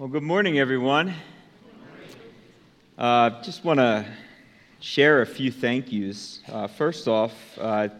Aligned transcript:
Well, 0.00 0.08
good 0.08 0.22
morning, 0.22 0.58
everyone. 0.58 1.12
Uh, 2.96 3.42
just 3.42 3.64
want 3.66 3.80
to 3.80 4.06
share 4.80 5.20
a 5.20 5.26
few 5.26 5.52
thank 5.52 5.92
yous. 5.92 6.40
Uh, 6.50 6.68
first 6.68 7.06
off, 7.06 7.34
uh, 7.58 7.62
I 7.62 7.90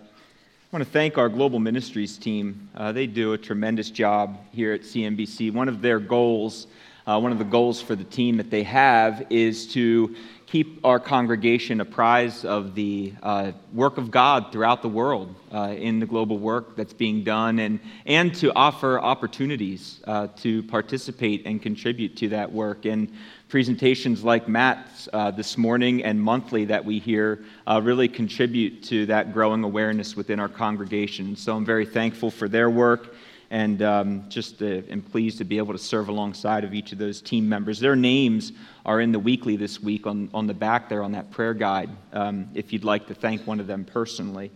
want 0.72 0.82
to 0.82 0.90
thank 0.90 1.18
our 1.18 1.28
global 1.28 1.58
ministries 1.58 2.16
team. 2.16 2.70
Uh, 2.74 2.90
they 2.90 3.06
do 3.06 3.34
a 3.34 3.38
tremendous 3.38 3.90
job 3.90 4.38
here 4.50 4.72
at 4.72 4.80
CMBC. 4.80 5.52
One 5.52 5.68
of 5.68 5.82
their 5.82 6.00
goals, 6.00 6.68
uh, 7.10 7.18
one 7.18 7.32
of 7.32 7.38
the 7.38 7.44
goals 7.44 7.82
for 7.82 7.96
the 7.96 8.04
team 8.04 8.36
that 8.36 8.50
they 8.50 8.62
have, 8.62 9.26
is 9.30 9.66
to 9.66 10.14
keep 10.46 10.78
our 10.84 11.00
congregation 11.00 11.80
apprised 11.80 12.44
of 12.44 12.76
the 12.76 13.12
uh, 13.20 13.50
work 13.72 13.98
of 13.98 14.12
God 14.12 14.52
throughout 14.52 14.80
the 14.80 14.88
world 14.88 15.34
uh, 15.52 15.74
in 15.76 15.98
the 15.98 16.06
global 16.06 16.38
work 16.38 16.76
that's 16.76 16.92
being 16.92 17.24
done 17.24 17.58
and, 17.58 17.80
and 18.06 18.32
to 18.36 18.52
offer 18.54 19.00
opportunities 19.00 20.00
uh, 20.06 20.28
to 20.36 20.62
participate 20.64 21.46
and 21.46 21.60
contribute 21.60 22.16
to 22.16 22.28
that 22.28 22.52
work. 22.52 22.84
And 22.84 23.12
presentations 23.48 24.22
like 24.22 24.48
Matt's 24.48 25.08
uh, 25.12 25.32
this 25.32 25.58
morning 25.58 26.04
and 26.04 26.20
monthly 26.20 26.64
that 26.66 26.84
we 26.84 27.00
hear 27.00 27.44
uh, 27.66 27.80
really 27.82 28.06
contribute 28.08 28.84
to 28.84 29.06
that 29.06 29.32
growing 29.32 29.64
awareness 29.64 30.14
within 30.14 30.38
our 30.38 30.48
congregation. 30.48 31.34
So 31.34 31.56
I'm 31.56 31.64
very 31.64 31.86
thankful 31.86 32.30
for 32.30 32.48
their 32.48 32.70
work 32.70 33.16
and 33.50 33.82
um, 33.82 34.24
just 34.28 34.62
uh, 34.62 34.66
am 34.66 35.02
pleased 35.02 35.38
to 35.38 35.44
be 35.44 35.58
able 35.58 35.72
to 35.72 35.78
serve 35.78 36.08
alongside 36.08 36.62
of 36.62 36.72
each 36.72 36.92
of 36.92 36.98
those 36.98 37.20
team 37.20 37.48
members. 37.48 37.80
Their 37.80 37.96
names 37.96 38.52
are 38.86 39.00
in 39.00 39.10
the 39.10 39.18
weekly 39.18 39.56
this 39.56 39.80
week 39.80 40.06
on, 40.06 40.30
on 40.32 40.46
the 40.46 40.54
back 40.54 40.88
there 40.88 41.02
on 41.02 41.12
that 41.12 41.30
prayer 41.30 41.54
guide, 41.54 41.90
um, 42.12 42.48
if 42.54 42.72
you'd 42.72 42.84
like 42.84 43.06
to 43.08 43.14
thank 43.14 43.46
one 43.46 43.58
of 43.58 43.66
them 43.66 43.84
personally. 43.84 44.52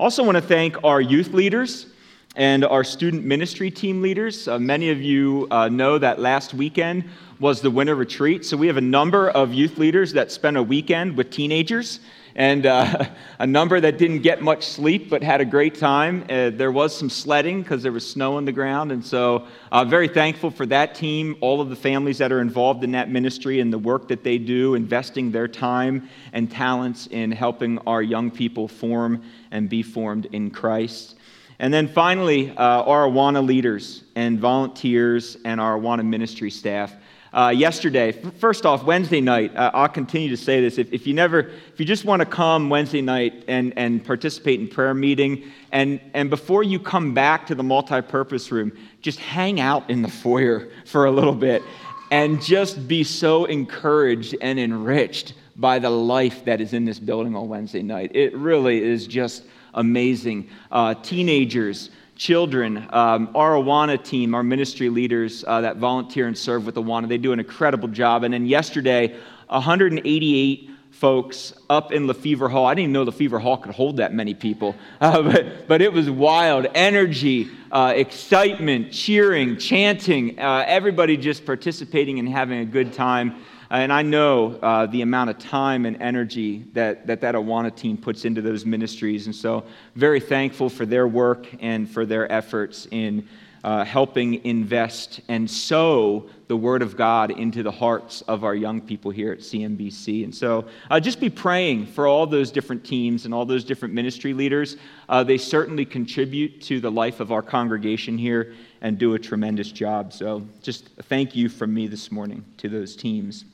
Also, 0.00 0.24
want 0.24 0.36
to 0.36 0.42
thank 0.42 0.82
our 0.82 1.00
youth 1.00 1.28
leaders 1.28 1.86
and 2.34 2.64
our 2.64 2.82
student 2.82 3.24
ministry 3.24 3.70
team 3.70 4.02
leaders. 4.02 4.48
Uh, 4.48 4.58
many 4.58 4.90
of 4.90 5.00
you 5.00 5.46
uh, 5.50 5.68
know 5.68 5.98
that 5.98 6.18
last 6.18 6.54
weekend 6.54 7.04
was 7.38 7.60
the 7.60 7.70
winter 7.70 7.94
retreat, 7.94 8.44
so 8.44 8.56
we 8.56 8.66
have 8.66 8.76
a 8.76 8.80
number 8.80 9.30
of 9.30 9.52
youth 9.52 9.78
leaders 9.78 10.12
that 10.12 10.32
spent 10.32 10.56
a 10.56 10.62
weekend 10.62 11.16
with 11.16 11.30
teenagers 11.30 12.00
and 12.34 12.66
uh, 12.66 13.06
a 13.38 13.46
number 13.46 13.80
that 13.80 13.98
didn't 13.98 14.22
get 14.22 14.42
much 14.42 14.64
sleep 14.64 15.10
but 15.10 15.22
had 15.22 15.40
a 15.40 15.44
great 15.44 15.74
time. 15.74 16.24
Uh, 16.28 16.50
there 16.50 16.72
was 16.72 16.96
some 16.96 17.10
sledding 17.10 17.62
because 17.62 17.82
there 17.82 17.92
was 17.92 18.08
snow 18.08 18.36
on 18.36 18.44
the 18.44 18.52
ground, 18.52 18.92
and 18.92 19.04
so 19.04 19.46
uh, 19.70 19.84
very 19.84 20.08
thankful 20.08 20.50
for 20.50 20.66
that 20.66 20.94
team, 20.94 21.36
all 21.40 21.60
of 21.60 21.68
the 21.68 21.76
families 21.76 22.18
that 22.18 22.32
are 22.32 22.40
involved 22.40 22.84
in 22.84 22.92
that 22.92 23.10
ministry 23.10 23.60
and 23.60 23.72
the 23.72 23.78
work 23.78 24.08
that 24.08 24.22
they 24.22 24.38
do, 24.38 24.74
investing 24.74 25.30
their 25.30 25.48
time 25.48 26.08
and 26.32 26.50
talents 26.50 27.06
in 27.08 27.32
helping 27.32 27.78
our 27.80 28.02
young 28.02 28.30
people 28.30 28.68
form 28.68 29.22
and 29.50 29.68
be 29.68 29.82
formed 29.82 30.26
in 30.26 30.50
Christ. 30.50 31.16
And 31.58 31.72
then 31.72 31.86
finally, 31.86 32.50
uh, 32.50 32.82
our 32.82 33.06
Awana 33.06 33.46
leaders 33.46 34.02
and 34.16 34.40
volunteers 34.40 35.36
and 35.44 35.60
our 35.60 35.78
Awana 35.78 36.04
ministry 36.04 36.50
staff. 36.50 36.92
Uh, 37.32 37.48
yesterday, 37.48 38.12
first 38.12 38.66
off, 38.66 38.84
Wednesday 38.84 39.20
night, 39.20 39.56
uh, 39.56 39.70
I'll 39.72 39.88
continue 39.88 40.28
to 40.28 40.36
say 40.36 40.60
this. 40.60 40.76
If, 40.76 40.92
if 40.92 41.06
you 41.06 41.14
never, 41.14 41.40
if 41.40 41.80
you 41.80 41.86
just 41.86 42.04
want 42.04 42.20
to 42.20 42.26
come 42.26 42.68
Wednesday 42.68 43.00
night 43.00 43.44
and, 43.48 43.72
and 43.76 44.04
participate 44.04 44.60
in 44.60 44.68
prayer 44.68 44.92
meeting, 44.92 45.50
and, 45.72 45.98
and 46.12 46.28
before 46.28 46.62
you 46.62 46.78
come 46.78 47.14
back 47.14 47.46
to 47.46 47.54
the 47.54 47.62
multi-purpose 47.62 48.52
room, 48.52 48.72
just 49.00 49.18
hang 49.18 49.60
out 49.60 49.88
in 49.88 50.02
the 50.02 50.08
foyer 50.08 50.68
for 50.84 51.06
a 51.06 51.10
little 51.10 51.34
bit 51.34 51.62
and 52.10 52.42
just 52.42 52.86
be 52.86 53.02
so 53.02 53.46
encouraged 53.46 54.36
and 54.42 54.60
enriched 54.60 55.32
by 55.56 55.78
the 55.78 55.88
life 55.88 56.44
that 56.44 56.60
is 56.60 56.74
in 56.74 56.84
this 56.84 56.98
building 56.98 57.34
on 57.34 57.48
Wednesday 57.48 57.82
night. 57.82 58.14
It 58.14 58.36
really 58.36 58.82
is 58.82 59.06
just 59.06 59.44
amazing. 59.72 60.50
Uh, 60.70 60.92
teenagers, 60.92 61.88
children, 62.16 62.88
um, 62.90 63.30
our 63.34 63.52
Awana 63.52 64.02
team, 64.02 64.34
our 64.34 64.42
ministry 64.42 64.88
leaders 64.88 65.44
uh, 65.46 65.62
that 65.62 65.76
volunteer 65.76 66.26
and 66.26 66.36
serve 66.36 66.66
with 66.66 66.76
Awana, 66.76 67.08
they 67.08 67.18
do 67.18 67.32
an 67.32 67.40
incredible 67.40 67.88
job. 67.88 68.22
And 68.24 68.34
then 68.34 68.46
yesterday, 68.46 69.16
188 69.48 70.70
folks 70.90 71.52
up 71.68 71.90
in 71.90 72.06
Lefevre 72.06 72.48
Hall. 72.48 72.66
I 72.66 72.74
didn't 72.74 72.84
even 72.84 72.92
know 72.92 73.02
Lefevre 73.02 73.40
Hall 73.40 73.56
could 73.56 73.74
hold 73.74 73.96
that 73.96 74.14
many 74.14 74.34
people, 74.34 74.76
uh, 75.00 75.22
but, 75.32 75.66
but 75.66 75.82
it 75.82 75.92
was 75.92 76.08
wild. 76.08 76.66
Energy, 76.74 77.48
uh, 77.72 77.92
excitement, 77.96 78.92
cheering, 78.92 79.58
chanting, 79.58 80.38
uh, 80.38 80.64
everybody 80.66 81.16
just 81.16 81.44
participating 81.44 82.18
and 82.18 82.28
having 82.28 82.60
a 82.60 82.64
good 82.64 82.92
time. 82.92 83.42
And 83.72 83.90
I 83.90 84.02
know 84.02 84.58
uh, 84.62 84.84
the 84.84 85.00
amount 85.00 85.30
of 85.30 85.38
time 85.38 85.86
and 85.86 86.00
energy 86.02 86.66
that, 86.74 87.06
that 87.06 87.22
that 87.22 87.34
Awana 87.34 87.74
team 87.74 87.96
puts 87.96 88.26
into 88.26 88.42
those 88.42 88.66
ministries. 88.66 89.24
And 89.24 89.34
so, 89.34 89.64
very 89.96 90.20
thankful 90.20 90.68
for 90.68 90.84
their 90.84 91.08
work 91.08 91.48
and 91.58 91.90
for 91.90 92.04
their 92.04 92.30
efforts 92.30 92.86
in 92.90 93.26
uh, 93.64 93.84
helping 93.84 94.44
invest 94.44 95.20
and 95.28 95.50
sow 95.50 96.28
the 96.48 96.56
Word 96.56 96.82
of 96.82 96.96
God 96.96 97.30
into 97.30 97.62
the 97.62 97.70
hearts 97.70 98.20
of 98.22 98.44
our 98.44 98.54
young 98.54 98.80
people 98.80 99.10
here 99.10 99.32
at 99.32 99.38
CMBC. 99.38 100.24
And 100.24 100.34
so 100.34 100.66
uh, 100.90 100.98
just 100.98 101.20
be 101.20 101.30
praying 101.30 101.86
for 101.86 102.06
all 102.06 102.26
those 102.26 102.50
different 102.50 102.84
teams 102.84 103.24
and 103.24 103.32
all 103.32 103.46
those 103.46 103.64
different 103.64 103.94
ministry 103.94 104.34
leaders. 104.34 104.76
Uh, 105.08 105.22
they 105.22 105.38
certainly 105.38 105.84
contribute 105.84 106.60
to 106.62 106.80
the 106.80 106.90
life 106.90 107.20
of 107.20 107.30
our 107.30 107.42
congregation 107.42 108.18
here 108.18 108.54
and 108.80 108.98
do 108.98 109.14
a 109.14 109.18
tremendous 109.18 109.70
job. 109.70 110.12
So 110.12 110.44
just 110.60 110.88
thank 111.02 111.36
you 111.36 111.48
from 111.48 111.72
me 111.72 111.86
this 111.86 112.10
morning 112.10 112.44
to 112.58 112.68
those 112.68 112.96
teams. 112.96 113.44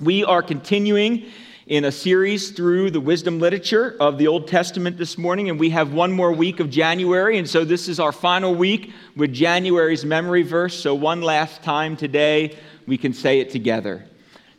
We 0.00 0.24
are 0.24 0.42
continuing 0.42 1.26
in 1.66 1.84
a 1.84 1.92
series 1.92 2.50
through 2.50 2.90
the 2.90 3.00
wisdom 3.00 3.40
literature 3.40 3.96
of 3.98 4.18
the 4.18 4.28
Old 4.28 4.46
Testament 4.46 4.98
this 4.98 5.18
morning, 5.18 5.50
and 5.50 5.58
we 5.58 5.70
have 5.70 5.92
one 5.92 6.12
more 6.12 6.32
week 6.32 6.60
of 6.60 6.70
January, 6.70 7.38
and 7.38 7.48
so 7.48 7.64
this 7.64 7.88
is 7.88 7.98
our 7.98 8.12
final 8.12 8.54
week 8.54 8.92
with 9.16 9.32
January's 9.32 10.04
memory 10.04 10.42
verse. 10.42 10.78
So, 10.78 10.94
one 10.94 11.22
last 11.22 11.62
time 11.62 11.96
today, 11.96 12.56
we 12.86 12.96
can 12.96 13.12
say 13.12 13.40
it 13.40 13.50
together. 13.50 14.04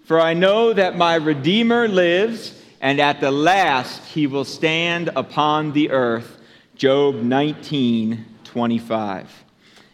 For 0.04 0.20
I 0.20 0.34
know 0.34 0.74
that 0.74 0.98
my 0.98 1.16
Redeemer 1.16 1.88
lives, 1.88 2.62
and 2.82 3.00
at 3.00 3.22
the 3.22 3.32
last 3.32 4.04
he 4.06 4.28
will 4.28 4.46
stand 4.46 5.10
upon 5.16 5.72
the 5.72 5.92
earth. 5.92 6.38
Job 6.76 7.16
19 7.16 8.26
25. 8.44 9.47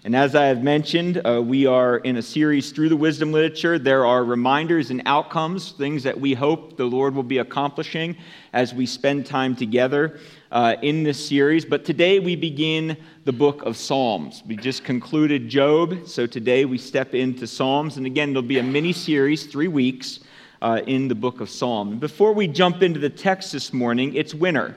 And 0.05 0.17
as 0.17 0.35
I 0.35 0.47
have 0.47 0.61
mentioned, 0.61 1.25
uh, 1.25 1.41
we 1.41 1.65
are 1.65 1.99
in 1.99 2.17
a 2.17 2.21
series 2.21 2.73
through 2.73 2.89
the 2.89 2.97
wisdom 2.97 3.31
literature. 3.31 3.79
There 3.79 4.05
are 4.05 4.25
reminders 4.25 4.89
and 4.91 5.01
outcomes, 5.05 5.71
things 5.71 6.03
that 6.03 6.19
we 6.19 6.33
hope 6.33 6.75
the 6.75 6.83
Lord 6.83 7.15
will 7.15 7.23
be 7.23 7.37
accomplishing 7.37 8.17
as 8.51 8.73
we 8.73 8.85
spend 8.85 9.25
time 9.25 9.55
together 9.55 10.19
uh, 10.51 10.75
in 10.81 11.03
this 11.03 11.25
series. 11.25 11.63
But 11.63 11.85
today 11.85 12.19
we 12.19 12.35
begin 12.35 12.97
the 13.23 13.31
book 13.31 13.61
of 13.61 13.77
Psalms. 13.77 14.43
We 14.45 14.57
just 14.57 14.83
concluded 14.83 15.47
Job, 15.47 16.05
so 16.05 16.27
today 16.27 16.65
we 16.65 16.77
step 16.77 17.15
into 17.15 17.47
Psalms. 17.47 17.95
And 17.95 18.05
again, 18.05 18.33
there'll 18.33 18.41
be 18.45 18.59
a 18.59 18.63
mini 18.63 18.91
series, 18.91 19.45
three 19.45 19.69
weeks, 19.69 20.19
uh, 20.61 20.81
in 20.85 21.07
the 21.07 21.15
book 21.15 21.39
of 21.39 21.49
Psalms. 21.49 22.01
Before 22.01 22.33
we 22.33 22.49
jump 22.49 22.83
into 22.83 22.99
the 22.99 23.09
text 23.09 23.53
this 23.53 23.71
morning, 23.71 24.15
it's 24.15 24.33
winter. 24.33 24.75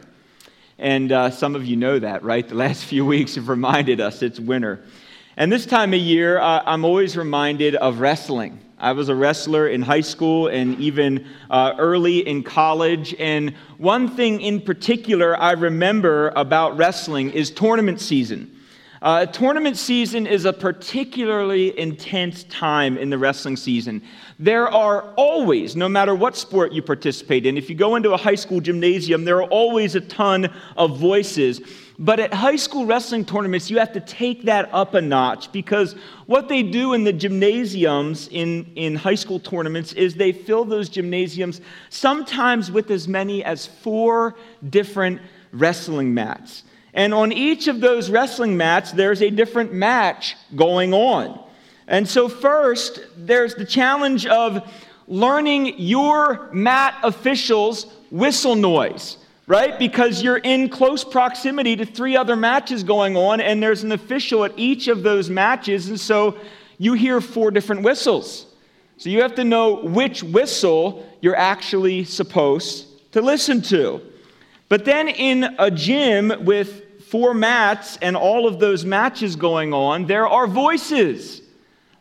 And 0.79 1.11
uh, 1.11 1.31
some 1.31 1.57
of 1.57 1.65
you 1.65 1.75
know 1.75 1.99
that, 1.99 2.23
right? 2.23 2.49
The 2.49 2.55
last 2.55 2.85
few 2.93 3.05
weeks 3.05 3.35
have 3.35 3.49
reminded 3.49 4.01
us 4.01 4.23
it's 4.23 4.39
winter. 4.39 4.85
And 5.39 5.53
this 5.53 5.67
time 5.67 5.93
of 5.93 6.01
year, 6.01 6.39
uh, 6.39 6.63
I'm 6.65 6.83
always 6.83 7.15
reminded 7.15 7.75
of 7.75 8.01
wrestling. 8.01 8.59
I 8.79 8.93
was 8.93 9.11
a 9.11 9.15
wrestler 9.15 9.69
in 9.69 9.83
high 9.83 10.01
school 10.01 10.49
and 10.49 10.81
even 10.81 11.27
uh, 11.51 11.75
early 11.77 12.27
in 12.27 12.43
college. 12.43 13.15
And 13.19 13.55
one 13.77 14.09
thing 14.09 14.41
in 14.41 14.63
particular 14.63 15.39
I 15.39 15.53
remember 15.53 16.33
about 16.37 16.79
wrestling 16.79 17.33
is 17.33 17.51
tournament 17.51 18.01
season. 18.01 18.51
Uh, 19.03 19.27
tournament 19.27 19.77
season 19.77 20.27
is 20.27 20.47
a 20.47 20.53
particularly 20.55 21.79
intense 21.79 22.45
time 22.45 22.97
in 22.97 23.11
the 23.11 23.19
wrestling 23.19 23.57
season. 23.57 24.03
There 24.39 24.69
are 24.69 25.13
always, 25.17 25.77
no 25.77 25.87
matter 25.87 26.15
what 26.15 26.35
sport 26.35 26.73
you 26.73 26.81
participate 26.81 27.45
in, 27.45 27.59
if 27.59 27.69
you 27.69 27.77
go 27.77 27.97
into 27.97 28.13
a 28.13 28.17
high 28.17 28.35
school 28.35 28.61
gymnasium, 28.61 29.27
there 29.27 29.37
are 29.43 29.49
always 29.51 29.97
a 29.97 30.01
ton 30.01 30.51
of 30.79 30.99
voices 30.99 31.61
but 31.99 32.21
at 32.21 32.33
high 32.35 32.57
school 32.57 32.85
wrestling 32.85 33.25
tournaments, 33.25 33.71
you 33.71 33.79
have 33.79 33.93
to 33.95 34.01
take 34.01 34.43
that 34.43 34.69
up 34.73 34.95
a 34.95 35.01
notch 35.01 35.51
because 35.51 35.95
what 36.27 36.49
they 36.49 36.63
do 36.63 36.93
in 36.93 37.05
the 37.05 37.13
gymnasiums 37.13 38.29
in, 38.29 38.71
in 38.75 38.95
high 38.95 39.15
school 39.15 39.41
tournaments 39.41 39.95
is 39.95 40.15
they 40.15 40.33
fill 40.33 40.65
those 40.65 40.91
gymnasiums 40.91 41.63
sometimes 41.89 42.71
with 42.71 42.91
as 42.91 43.09
many 43.09 43.43
as 43.43 43.67
four 43.67 44.35
different 44.69 45.23
wrestling 45.53 46.13
mats. 46.13 46.65
And 46.93 47.15
on 47.15 47.33
each 47.33 47.67
of 47.67 47.81
those 47.81 48.11
wrestling 48.11 48.57
mats, 48.57 48.93
there's 48.93 49.23
a 49.23 49.31
different 49.31 49.73
match 49.73 50.37
going 50.55 50.93
on. 50.93 51.43
And 51.87 52.09
so, 52.09 52.29
first, 52.29 53.01
there's 53.17 53.55
the 53.55 53.65
challenge 53.65 54.27
of 54.27 54.69
learning 55.07 55.75
your 55.79 56.51
mat 56.53 56.99
official's 57.03 57.87
whistle 58.11 58.57
noise 58.57 59.19
right? 59.47 59.79
Because 59.79 60.23
you're 60.23 60.39
in 60.39 60.69
close 60.69 61.05
proximity 61.05 61.77
to 61.77 61.87
three 61.87 62.17
other 62.17 62.37
matches 62.37 62.83
going 62.83 63.17
on, 63.17 63.41
and 63.41 63.63
there's 63.63 63.85
an 63.85 63.93
official 63.93 64.45
at 64.45 64.53
each 64.57 64.89
of 64.89 65.03
those 65.03 65.31
matches, 65.31 65.89
and 65.89 65.99
so 65.99 66.39
you 66.79 66.95
hear 66.95 67.21
four 67.21 67.51
different 67.51 67.83
whistles. 67.83 68.47
So 68.99 69.11
you 69.11 69.23
have 69.23 69.35
to 69.37 69.45
know 69.45 69.75
which 69.83 70.23
whistle 70.23 71.07
you're 71.21 71.37
actually 71.37 72.05
supposed 72.05 73.13
to 73.13 73.21
listen 73.21 73.63
to. 73.63 74.01
But 74.69 74.85
then 74.85 75.09
in 75.09 75.55
a 75.59 75.71
gym 75.71 76.33
with 76.45 77.05
four 77.05 77.35
mats 77.35 77.99
and 78.03 78.17
all 78.17 78.49
of 78.49 78.59
those 78.59 78.85
matches 78.85 79.37
going 79.37 79.73
on, 79.73 80.07
there 80.07 80.27
are 80.27 80.47
voices. 80.47 81.43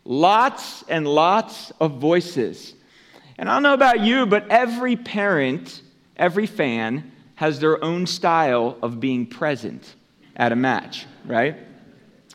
Lots 0.04 0.84
and 0.88 1.06
lots 1.06 1.70
of 1.80 1.98
voices. 1.98 2.74
And 3.38 3.48
I 3.48 3.54
don't 3.54 3.62
know 3.62 3.74
about 3.74 4.00
you, 4.00 4.26
but 4.26 4.48
every 4.50 4.96
parent, 4.96 5.82
every 6.16 6.46
fan 6.46 7.12
has 7.36 7.60
their 7.60 7.82
own 7.84 8.06
style 8.06 8.76
of 8.82 8.98
being 8.98 9.26
present 9.26 9.94
at 10.34 10.52
a 10.52 10.56
match, 10.56 11.06
right? 11.24 11.56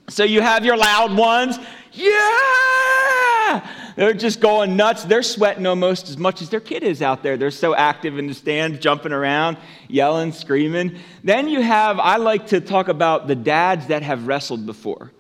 So 0.10 0.24
you 0.24 0.42
have 0.42 0.66
your 0.66 0.78
loud 0.78 1.16
ones, 1.16 1.60
yeah! 1.92 3.68
They're 3.96 4.14
just 4.14 4.40
going 4.40 4.78
nuts. 4.78 5.04
They're 5.04 5.24
sweating 5.24 5.66
almost 5.66 6.10
as 6.10 6.18
much 6.18 6.42
as 6.42 6.50
their 6.50 6.60
kid 6.60 6.84
is 6.84 7.02
out 7.02 7.24
there. 7.24 7.36
They're 7.36 7.52
so 7.52 7.76
active 7.76 8.18
in 8.18 8.28
the 8.28 8.34
stands, 8.34 8.80
jumping 8.80 9.12
around, 9.12 9.58
yelling, 9.90 10.32
screaming. 10.32 10.98
Then 11.24 11.50
you 11.50 11.62
have, 11.62 12.00
I 12.00 12.16
like 12.16 12.48
to 12.48 12.62
talk 12.62 12.88
about 12.88 13.28
the 13.28 13.36
dads 13.36 13.88
that 13.88 14.04
have 14.04 14.28
wrestled 14.28 14.66
before. 14.66 15.12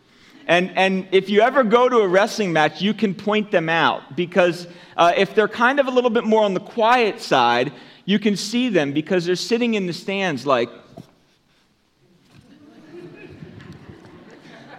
And, 0.47 0.71
and 0.75 1.07
if 1.11 1.29
you 1.29 1.41
ever 1.41 1.63
go 1.63 1.89
to 1.89 1.99
a 1.99 2.07
wrestling 2.07 2.53
match, 2.53 2.81
you 2.81 2.93
can 2.93 3.13
point 3.13 3.51
them 3.51 3.69
out 3.69 4.15
because 4.15 4.67
uh, 4.97 5.13
if 5.15 5.35
they're 5.35 5.47
kind 5.47 5.79
of 5.79 5.87
a 5.87 5.91
little 5.91 6.09
bit 6.09 6.23
more 6.23 6.43
on 6.43 6.53
the 6.53 6.59
quiet 6.59 7.21
side, 7.21 7.71
you 8.11 8.19
can 8.19 8.35
see 8.35 8.67
them 8.67 8.91
because 8.91 9.23
they're 9.25 9.37
sitting 9.37 9.75
in 9.75 9.87
the 9.87 9.93
stands 9.93 10.45
like, 10.45 10.69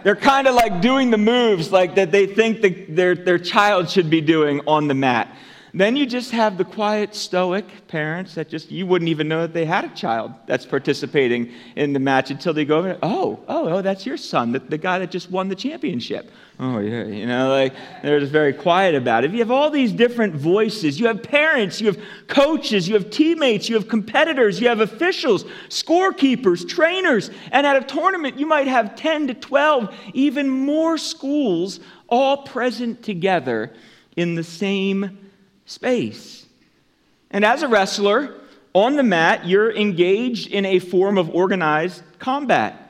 they're 0.03 0.15
kind 0.15 0.45
of 0.47 0.53
like 0.53 0.81
doing 0.81 1.09
the 1.09 1.17
moves 1.17 1.71
like 1.71 1.95
that 1.95 2.11
they 2.11 2.27
think 2.27 2.61
the, 2.61 2.69
their, 2.89 3.15
their 3.15 3.39
child 3.39 3.89
should 3.89 4.07
be 4.07 4.21
doing 4.21 4.61
on 4.67 4.87
the 4.87 4.93
mat. 4.93 5.35
Then 5.73 5.95
you 5.95 6.05
just 6.05 6.29
have 6.29 6.59
the 6.59 6.65
quiet, 6.65 7.15
stoic 7.15 7.87
parents 7.87 8.35
that 8.35 8.49
just, 8.49 8.69
you 8.69 8.85
wouldn't 8.85 9.09
even 9.09 9.27
know 9.27 9.41
that 9.41 9.53
they 9.53 9.65
had 9.65 9.83
a 9.83 9.95
child 9.95 10.31
that's 10.45 10.67
participating 10.67 11.51
in 11.75 11.93
the 11.93 11.99
match 11.99 12.29
until 12.29 12.53
they 12.53 12.65
go 12.65 12.77
over, 12.77 12.99
oh, 13.01 13.39
oh, 13.47 13.67
oh, 13.69 13.81
that's 13.81 14.05
your 14.05 14.17
son, 14.17 14.51
the, 14.51 14.59
the 14.59 14.77
guy 14.77 14.99
that 14.99 15.09
just 15.09 15.31
won 15.31 15.49
the 15.49 15.55
championship. 15.55 16.29
Oh, 16.59 16.77
yeah, 16.79 17.05
you 17.05 17.25
know, 17.25 17.49
like 17.49 17.73
they're 18.03 18.19
just 18.19 18.31
very 18.31 18.53
quiet 18.53 18.93
about 18.93 19.23
it. 19.23 19.31
You 19.31 19.39
have 19.39 19.49
all 19.49 19.71
these 19.71 19.91
different 19.91 20.35
voices. 20.35 20.99
You 20.99 21.07
have 21.07 21.23
parents, 21.23 21.81
you 21.81 21.87
have 21.87 21.99
coaches, 22.27 22.87
you 22.87 22.93
have 22.93 23.09
teammates, 23.09 23.67
you 23.67 23.75
have 23.75 23.87
competitors, 23.87 24.61
you 24.61 24.67
have 24.67 24.79
officials, 24.79 25.45
scorekeepers, 25.69 26.67
trainers. 26.67 27.31
And 27.51 27.65
at 27.65 27.75
a 27.75 27.85
tournament, 27.85 28.37
you 28.39 28.45
might 28.45 28.67
have 28.67 28.95
10 28.95 29.27
to 29.27 29.33
12, 29.33 29.95
even 30.13 30.47
more 30.47 30.97
schools 30.99 31.79
all 32.07 32.43
present 32.43 33.01
together 33.01 33.73
in 34.15 34.35
the 34.35 34.43
same 34.43 35.31
space. 35.65 36.45
And 37.31 37.43
as 37.43 37.63
a 37.63 37.67
wrestler, 37.67 38.35
on 38.73 38.95
the 38.95 39.03
mat, 39.03 39.47
you're 39.47 39.75
engaged 39.75 40.51
in 40.51 40.65
a 40.65 40.77
form 40.77 41.17
of 41.17 41.29
organized 41.31 42.03
combat. 42.19 42.82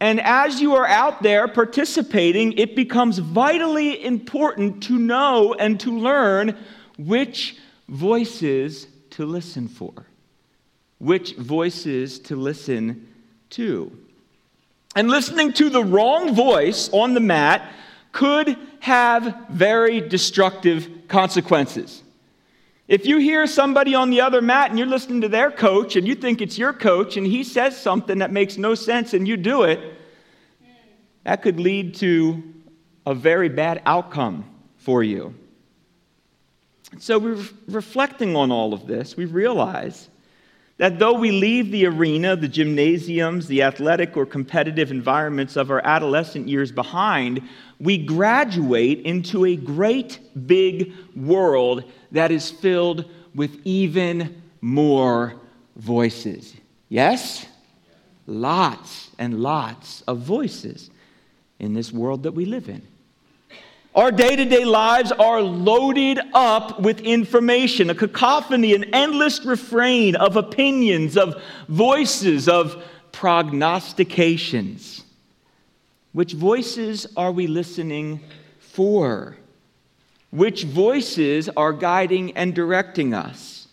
And 0.00 0.18
as 0.20 0.62
you 0.62 0.74
are 0.76 0.86
out 0.86 1.22
there 1.22 1.46
participating, 1.46 2.54
it 2.54 2.74
becomes 2.74 3.18
vitally 3.18 4.02
important 4.02 4.82
to 4.84 4.98
know 4.98 5.54
and 5.54 5.78
to 5.80 5.96
learn 5.96 6.56
which 6.96 7.58
voices 7.86 8.86
to 9.10 9.26
listen 9.26 9.68
for, 9.68 10.06
which 10.98 11.34
voices 11.34 12.18
to 12.20 12.36
listen 12.36 13.06
to. 13.50 13.96
And 14.96 15.08
listening 15.08 15.52
to 15.54 15.68
the 15.68 15.84
wrong 15.84 16.34
voice 16.34 16.88
on 16.92 17.12
the 17.12 17.20
mat 17.20 17.70
could 18.12 18.56
have 18.80 19.36
very 19.50 20.00
destructive 20.00 20.88
consequences. 21.08 22.02
If 22.90 23.06
you 23.06 23.18
hear 23.18 23.46
somebody 23.46 23.94
on 23.94 24.10
the 24.10 24.20
other 24.20 24.42
mat 24.42 24.70
and 24.70 24.76
you're 24.76 24.88
listening 24.88 25.20
to 25.20 25.28
their 25.28 25.52
coach 25.52 25.94
and 25.94 26.08
you 26.08 26.16
think 26.16 26.40
it's 26.40 26.58
your 26.58 26.72
coach 26.72 27.16
and 27.16 27.24
he 27.24 27.44
says 27.44 27.80
something 27.80 28.18
that 28.18 28.32
makes 28.32 28.58
no 28.58 28.74
sense 28.74 29.14
and 29.14 29.28
you 29.28 29.36
do 29.36 29.62
it, 29.62 29.78
that 31.22 31.40
could 31.40 31.60
lead 31.60 31.94
to 31.94 32.42
a 33.06 33.14
very 33.14 33.48
bad 33.48 33.80
outcome 33.86 34.44
for 34.76 35.04
you. 35.04 35.32
So, 36.98 37.16
we're 37.20 37.38
reflecting 37.68 38.34
on 38.34 38.50
all 38.50 38.74
of 38.74 38.88
this, 38.88 39.16
we 39.16 39.24
realize 39.24 40.08
that 40.78 40.98
though 40.98 41.12
we 41.12 41.30
leave 41.30 41.70
the 41.70 41.86
arena, 41.86 42.34
the 42.34 42.48
gymnasiums, 42.48 43.46
the 43.46 43.62
athletic 43.62 44.16
or 44.16 44.26
competitive 44.26 44.90
environments 44.90 45.54
of 45.54 45.70
our 45.70 45.80
adolescent 45.84 46.48
years 46.48 46.72
behind, 46.72 47.40
we 47.80 47.98
graduate 47.98 49.00
into 49.00 49.46
a 49.46 49.56
great 49.56 50.20
big 50.46 50.92
world 51.16 51.84
that 52.12 52.30
is 52.30 52.50
filled 52.50 53.06
with 53.34 53.60
even 53.64 54.42
more 54.60 55.34
voices. 55.76 56.54
Yes? 56.88 57.46
Lots 58.26 59.10
and 59.18 59.40
lots 59.40 60.02
of 60.02 60.18
voices 60.18 60.90
in 61.58 61.74
this 61.74 61.90
world 61.92 62.24
that 62.24 62.32
we 62.32 62.44
live 62.44 62.68
in. 62.68 62.82
Our 63.94 64.12
day 64.12 64.36
to 64.36 64.44
day 64.44 64.64
lives 64.64 65.10
are 65.10 65.40
loaded 65.40 66.20
up 66.32 66.80
with 66.80 67.00
information, 67.00 67.90
a 67.90 67.94
cacophony, 67.94 68.74
an 68.74 68.84
endless 68.94 69.44
refrain 69.44 70.14
of 70.14 70.36
opinions, 70.36 71.16
of 71.16 71.42
voices, 71.68 72.48
of 72.48 72.84
prognostications. 73.10 75.02
Which 76.12 76.32
voices 76.32 77.06
are 77.16 77.30
we 77.30 77.46
listening 77.46 78.20
for? 78.58 79.36
Which 80.30 80.64
voices 80.64 81.48
are 81.56 81.72
guiding 81.72 82.36
and 82.36 82.54
directing 82.54 83.14
us? 83.14 83.68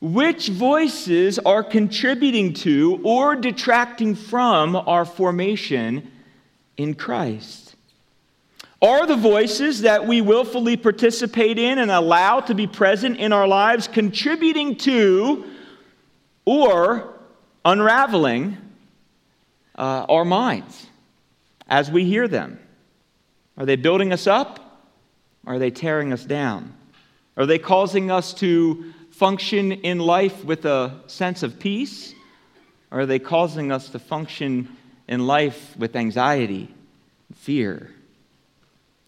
Which 0.00 0.48
voices 0.48 1.38
are 1.38 1.62
contributing 1.62 2.52
to 2.54 3.00
or 3.02 3.34
detracting 3.34 4.14
from 4.14 4.76
our 4.76 5.06
formation 5.06 6.10
in 6.76 6.94
Christ? 6.94 7.76
Are 8.82 9.06
the 9.06 9.16
voices 9.16 9.80
that 9.82 10.06
we 10.06 10.20
willfully 10.20 10.76
participate 10.76 11.58
in 11.58 11.78
and 11.78 11.90
allow 11.90 12.40
to 12.40 12.54
be 12.54 12.66
present 12.66 13.16
in 13.16 13.32
our 13.32 13.48
lives 13.48 13.88
contributing 13.88 14.76
to 14.76 15.44
or 16.44 17.14
unraveling 17.64 18.58
uh, 19.76 20.04
our 20.10 20.26
minds 20.26 20.88
as 21.68 21.90
we 21.90 22.04
hear 22.04 22.28
them? 22.28 22.58
Are 23.56 23.66
they 23.66 23.76
building 23.76 24.12
us 24.12 24.26
up? 24.26 24.60
Are 25.46 25.58
they 25.58 25.70
tearing 25.70 26.12
us 26.12 26.24
down? 26.24 26.74
Are 27.36 27.46
they 27.46 27.58
causing 27.58 28.10
us 28.10 28.32
to 28.34 28.92
function 29.10 29.72
in 29.72 29.98
life 29.98 30.44
with 30.44 30.64
a 30.64 31.00
sense 31.06 31.42
of 31.42 31.58
peace? 31.58 32.14
Or 32.90 33.00
are 33.00 33.06
they 33.06 33.18
causing 33.18 33.72
us 33.72 33.88
to 33.90 33.98
function 33.98 34.68
in 35.08 35.26
life 35.26 35.76
with 35.76 35.96
anxiety, 35.96 36.72
fear? 37.34 37.90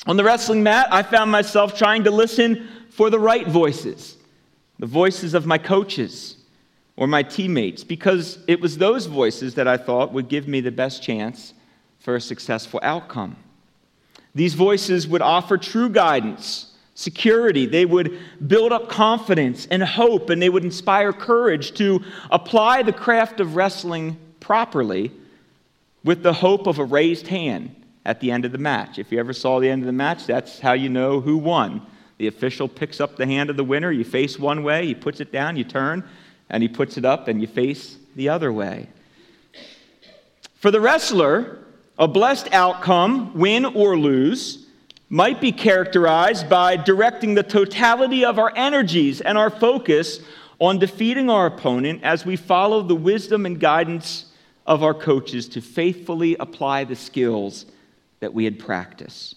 On 0.06 0.16
the 0.16 0.24
wrestling 0.24 0.62
mat, 0.62 0.88
I 0.90 1.02
found 1.02 1.30
myself 1.30 1.76
trying 1.76 2.04
to 2.04 2.10
listen 2.10 2.68
for 2.90 3.10
the 3.10 3.18
right 3.18 3.46
voices, 3.46 4.16
the 4.78 4.86
voices 4.86 5.34
of 5.34 5.46
my 5.46 5.58
coaches 5.58 6.36
or 6.96 7.06
my 7.06 7.22
teammates, 7.22 7.84
because 7.84 8.38
it 8.46 8.60
was 8.60 8.78
those 8.78 9.06
voices 9.06 9.54
that 9.54 9.68
I 9.68 9.76
thought 9.76 10.12
would 10.12 10.28
give 10.28 10.48
me 10.48 10.60
the 10.60 10.70
best 10.70 11.02
chance 11.02 11.52
for 12.06 12.14
a 12.14 12.20
successful 12.20 12.78
outcome. 12.84 13.34
These 14.32 14.54
voices 14.54 15.08
would 15.08 15.22
offer 15.22 15.58
true 15.58 15.88
guidance, 15.88 16.72
security. 16.94 17.66
They 17.66 17.84
would 17.84 18.20
build 18.46 18.70
up 18.70 18.88
confidence 18.88 19.66
and 19.72 19.82
hope, 19.82 20.30
and 20.30 20.40
they 20.40 20.48
would 20.48 20.62
inspire 20.62 21.12
courage 21.12 21.72
to 21.78 22.04
apply 22.30 22.84
the 22.84 22.92
craft 22.92 23.40
of 23.40 23.56
wrestling 23.56 24.18
properly 24.38 25.10
with 26.04 26.22
the 26.22 26.32
hope 26.32 26.68
of 26.68 26.78
a 26.78 26.84
raised 26.84 27.26
hand 27.26 27.74
at 28.04 28.20
the 28.20 28.30
end 28.30 28.44
of 28.44 28.52
the 28.52 28.58
match. 28.58 29.00
If 29.00 29.10
you 29.10 29.18
ever 29.18 29.32
saw 29.32 29.58
the 29.58 29.68
end 29.68 29.82
of 29.82 29.86
the 29.86 29.92
match, 29.92 30.26
that's 30.26 30.60
how 30.60 30.74
you 30.74 30.88
know 30.88 31.20
who 31.20 31.36
won. 31.36 31.84
The 32.18 32.28
official 32.28 32.68
picks 32.68 33.00
up 33.00 33.16
the 33.16 33.26
hand 33.26 33.50
of 33.50 33.56
the 33.56 33.64
winner. 33.64 33.90
You 33.90 34.04
face 34.04 34.38
one 34.38 34.62
way, 34.62 34.86
he 34.86 34.94
puts 34.94 35.18
it 35.18 35.32
down, 35.32 35.56
you 35.56 35.64
turn, 35.64 36.04
and 36.50 36.62
he 36.62 36.68
puts 36.68 36.96
it 36.98 37.04
up, 37.04 37.26
and 37.26 37.40
you 37.40 37.48
face 37.48 37.96
the 38.14 38.28
other 38.28 38.52
way. 38.52 38.86
For 40.60 40.70
the 40.70 40.80
wrestler, 40.80 41.64
a 41.98 42.06
blessed 42.06 42.52
outcome, 42.52 43.32
win 43.34 43.64
or 43.64 43.98
lose, 43.98 44.66
might 45.08 45.40
be 45.40 45.52
characterized 45.52 46.48
by 46.48 46.76
directing 46.76 47.34
the 47.34 47.42
totality 47.42 48.24
of 48.24 48.38
our 48.38 48.52
energies 48.56 49.20
and 49.20 49.38
our 49.38 49.50
focus 49.50 50.20
on 50.58 50.78
defeating 50.78 51.30
our 51.30 51.46
opponent 51.46 52.02
as 52.02 52.26
we 52.26 52.36
follow 52.36 52.82
the 52.82 52.94
wisdom 52.94 53.46
and 53.46 53.60
guidance 53.60 54.26
of 54.66 54.82
our 54.82 54.94
coaches 54.94 55.48
to 55.48 55.60
faithfully 55.60 56.36
apply 56.40 56.84
the 56.84 56.96
skills 56.96 57.66
that 58.20 58.34
we 58.34 58.44
had 58.44 58.58
practiced. 58.58 59.36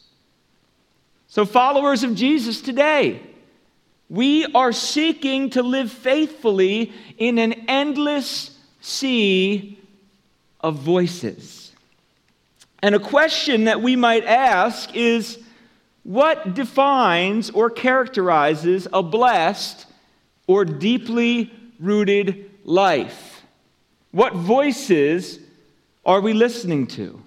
So, 1.28 1.46
followers 1.46 2.04
of 2.04 2.16
Jesus 2.16 2.62
today, 2.62 3.22
we 4.10 4.46
are 4.56 4.72
seeking 4.72 5.51
to 5.51 5.62
live 5.62 5.92
faithfully 5.92 6.92
in 7.18 7.38
an 7.38 7.54
endless 7.68 8.58
sea 8.82 9.78
of 10.62 10.75
voices. 10.78 11.59
And 12.81 12.95
a 12.95 13.00
question 13.00 13.65
that 13.65 13.81
we 13.81 13.95
might 13.95 14.25
ask 14.25 14.95
is 14.95 15.39
what 16.03 16.53
defines 16.53 17.50
or 17.50 17.69
characterizes 17.69 18.88
a 18.93 19.03
blessed 19.03 19.86
or 20.48 20.65
deeply 20.65 21.51
rooted 21.79 22.50
life? 22.63 23.43
What 24.12 24.33
voices 24.33 25.39
are 26.05 26.21
we 26.21 26.33
listening 26.33 26.88
to? 26.88 27.21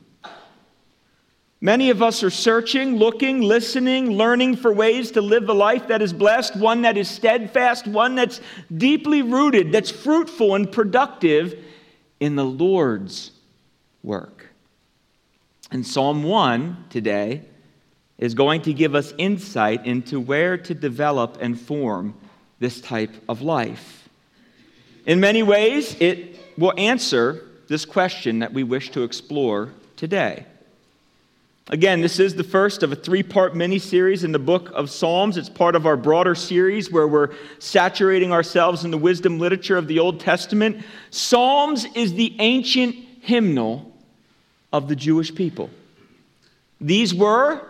Many 1.60 1.90
of 1.90 2.02
us 2.02 2.24
are 2.24 2.30
searching, 2.30 2.96
looking, 2.96 3.40
listening, 3.40 4.10
learning 4.10 4.56
for 4.56 4.72
ways 4.72 5.12
to 5.12 5.20
live 5.20 5.48
a 5.48 5.52
life 5.52 5.86
that 5.86 6.02
is 6.02 6.12
blessed, 6.12 6.56
one 6.56 6.82
that 6.82 6.96
is 6.96 7.08
steadfast, 7.08 7.86
one 7.86 8.16
that's 8.16 8.40
deeply 8.76 9.22
rooted, 9.22 9.70
that's 9.70 9.90
fruitful 9.90 10.56
and 10.56 10.72
productive 10.72 11.56
in 12.18 12.34
the 12.34 12.44
Lord's 12.44 13.30
work. 14.02 14.41
And 15.72 15.86
Psalm 15.86 16.22
1 16.22 16.84
today 16.90 17.40
is 18.18 18.34
going 18.34 18.60
to 18.62 18.74
give 18.74 18.94
us 18.94 19.14
insight 19.16 19.86
into 19.86 20.20
where 20.20 20.58
to 20.58 20.74
develop 20.74 21.38
and 21.40 21.58
form 21.58 22.12
this 22.58 22.78
type 22.82 23.10
of 23.26 23.40
life. 23.40 24.06
In 25.06 25.18
many 25.18 25.42
ways, 25.42 25.96
it 25.98 26.38
will 26.58 26.74
answer 26.76 27.46
this 27.68 27.86
question 27.86 28.40
that 28.40 28.52
we 28.52 28.62
wish 28.62 28.90
to 28.90 29.02
explore 29.02 29.72
today. 29.96 30.44
Again, 31.68 32.02
this 32.02 32.20
is 32.20 32.34
the 32.34 32.44
first 32.44 32.82
of 32.82 32.92
a 32.92 32.96
three 32.96 33.22
part 33.22 33.56
mini 33.56 33.78
series 33.78 34.24
in 34.24 34.32
the 34.32 34.38
book 34.38 34.70
of 34.74 34.90
Psalms. 34.90 35.38
It's 35.38 35.48
part 35.48 35.74
of 35.74 35.86
our 35.86 35.96
broader 35.96 36.34
series 36.34 36.92
where 36.92 37.08
we're 37.08 37.30
saturating 37.60 38.30
ourselves 38.30 38.84
in 38.84 38.90
the 38.90 38.98
wisdom 38.98 39.38
literature 39.38 39.78
of 39.78 39.88
the 39.88 40.00
Old 40.00 40.20
Testament. 40.20 40.84
Psalms 41.08 41.86
is 41.94 42.12
the 42.12 42.36
ancient 42.40 42.94
hymnal 43.22 43.91
of 44.72 44.88
the 44.88 44.96
Jewish 44.96 45.34
people. 45.34 45.70
These 46.80 47.14
were, 47.14 47.60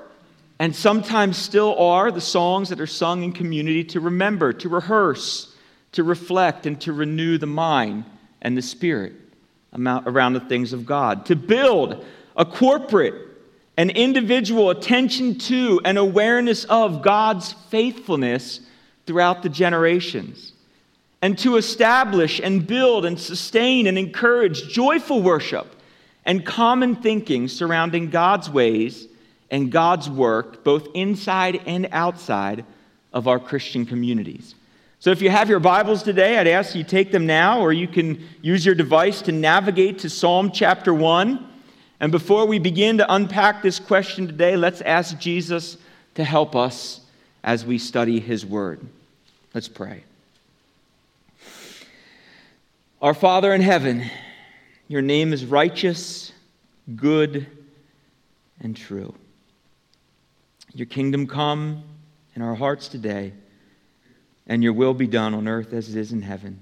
and 0.59 0.75
sometimes 0.75 1.37
still 1.37 1.77
are, 1.79 2.11
the 2.11 2.21
songs 2.21 2.69
that 2.69 2.81
are 2.81 2.87
sung 2.87 3.23
in 3.23 3.33
community 3.33 3.85
to 3.85 4.01
remember, 4.01 4.53
to 4.53 4.69
rehearse, 4.69 5.55
to 5.93 6.05
reflect, 6.05 6.67
and 6.67 6.81
to 6.83 6.93
renew 6.93 7.39
the 7.39 7.47
mind 7.47 8.05
and 8.41 8.57
the 8.57 8.63
spirit 8.63 9.13
around 9.75 10.35
the 10.35 10.41
things 10.41 10.73
of 10.73 10.87
God, 10.87 11.27
to 11.27 11.37
build 11.37 12.05
a 12.37 12.45
corporate 12.45 13.29
an 13.79 13.91
individual 13.91 14.71
attention 14.71 15.39
to 15.39 15.81
and 15.85 15.97
awareness 15.97 16.65
of 16.65 17.03
God's 17.03 17.55
faithfulness 17.71 18.61
throughout 19.07 19.43
the 19.43 19.49
generations, 19.49 20.53
and 21.23 21.39
to 21.39 21.57
establish 21.57 22.41
and 22.41 22.67
build 22.67 23.05
and 23.05 23.19
sustain 23.19 23.87
and 23.87 23.99
encourage 23.99 24.69
joyful 24.69 25.23
worship 25.23 25.75
and 26.25 26.45
common 26.45 26.97
thinking 26.97 27.49
surrounding 27.49 28.11
God's 28.11 28.49
ways 28.49 29.09
and 29.51 29.71
God's 29.71 30.09
work, 30.09 30.65
both 30.65 30.89
inside 30.95 31.61
and 31.67 31.89
outside 31.93 32.65
of 33.13 33.29
our 33.29 33.39
Christian 33.39 33.85
communities. 33.85 34.55
So, 34.99 35.11
if 35.11 35.21
you 35.21 35.31
have 35.31 35.49
your 35.49 35.59
Bibles 35.59 36.03
today, 36.03 36.39
I'd 36.39 36.47
ask 36.47 36.75
you 36.75 36.85
take 36.85 37.11
them 37.11 37.27
now, 37.27 37.61
or 37.61 37.73
you 37.73 37.89
can 37.89 38.25
use 38.41 38.65
your 38.65 38.77
device 38.77 39.21
to 39.23 39.33
navigate 39.33 39.99
to 40.01 40.11
Psalm 40.11 40.53
chapter 40.53 40.95
1. 40.95 41.49
And 41.99 42.13
before 42.13 42.47
we 42.47 42.59
begin 42.59 42.99
to 42.99 43.13
unpack 43.13 43.63
this 43.63 43.81
question 43.81 44.27
today, 44.27 44.57
let's 44.57 44.81
ask 44.81 45.19
Jesus 45.19 45.77
to 46.15 46.25
help 46.25 46.55
us 46.55 47.01
as 47.43 47.67
we 47.67 47.79
study 47.79 48.21
his 48.21 48.47
word. 48.47 48.81
Let's 49.55 49.69
pray. 49.69 50.05
Our 53.01 53.15
Father 53.15 53.53
in 53.53 53.61
heaven, 53.61 54.09
your 54.93 55.01
name 55.01 55.33
is 55.33 55.47
righteous, 55.47 56.33
good, 56.97 57.47
and 58.61 58.77
true. 58.77 59.15
Your 60.75 60.85
kingdom 60.85 61.27
come 61.27 61.83
in 62.37 62.43
our 62.43 62.55
hearts 62.55 62.89
today, 62.89 63.33
and 64.47 64.63
your 64.63 64.75
will 64.75 64.93
be 64.93 65.07
done 65.07 65.33
on 65.33 65.49
earth 65.49 65.73
as 65.73 65.89
it 65.89 65.99
is 65.99 66.13
in 66.13 66.21
heaven. 66.21 66.61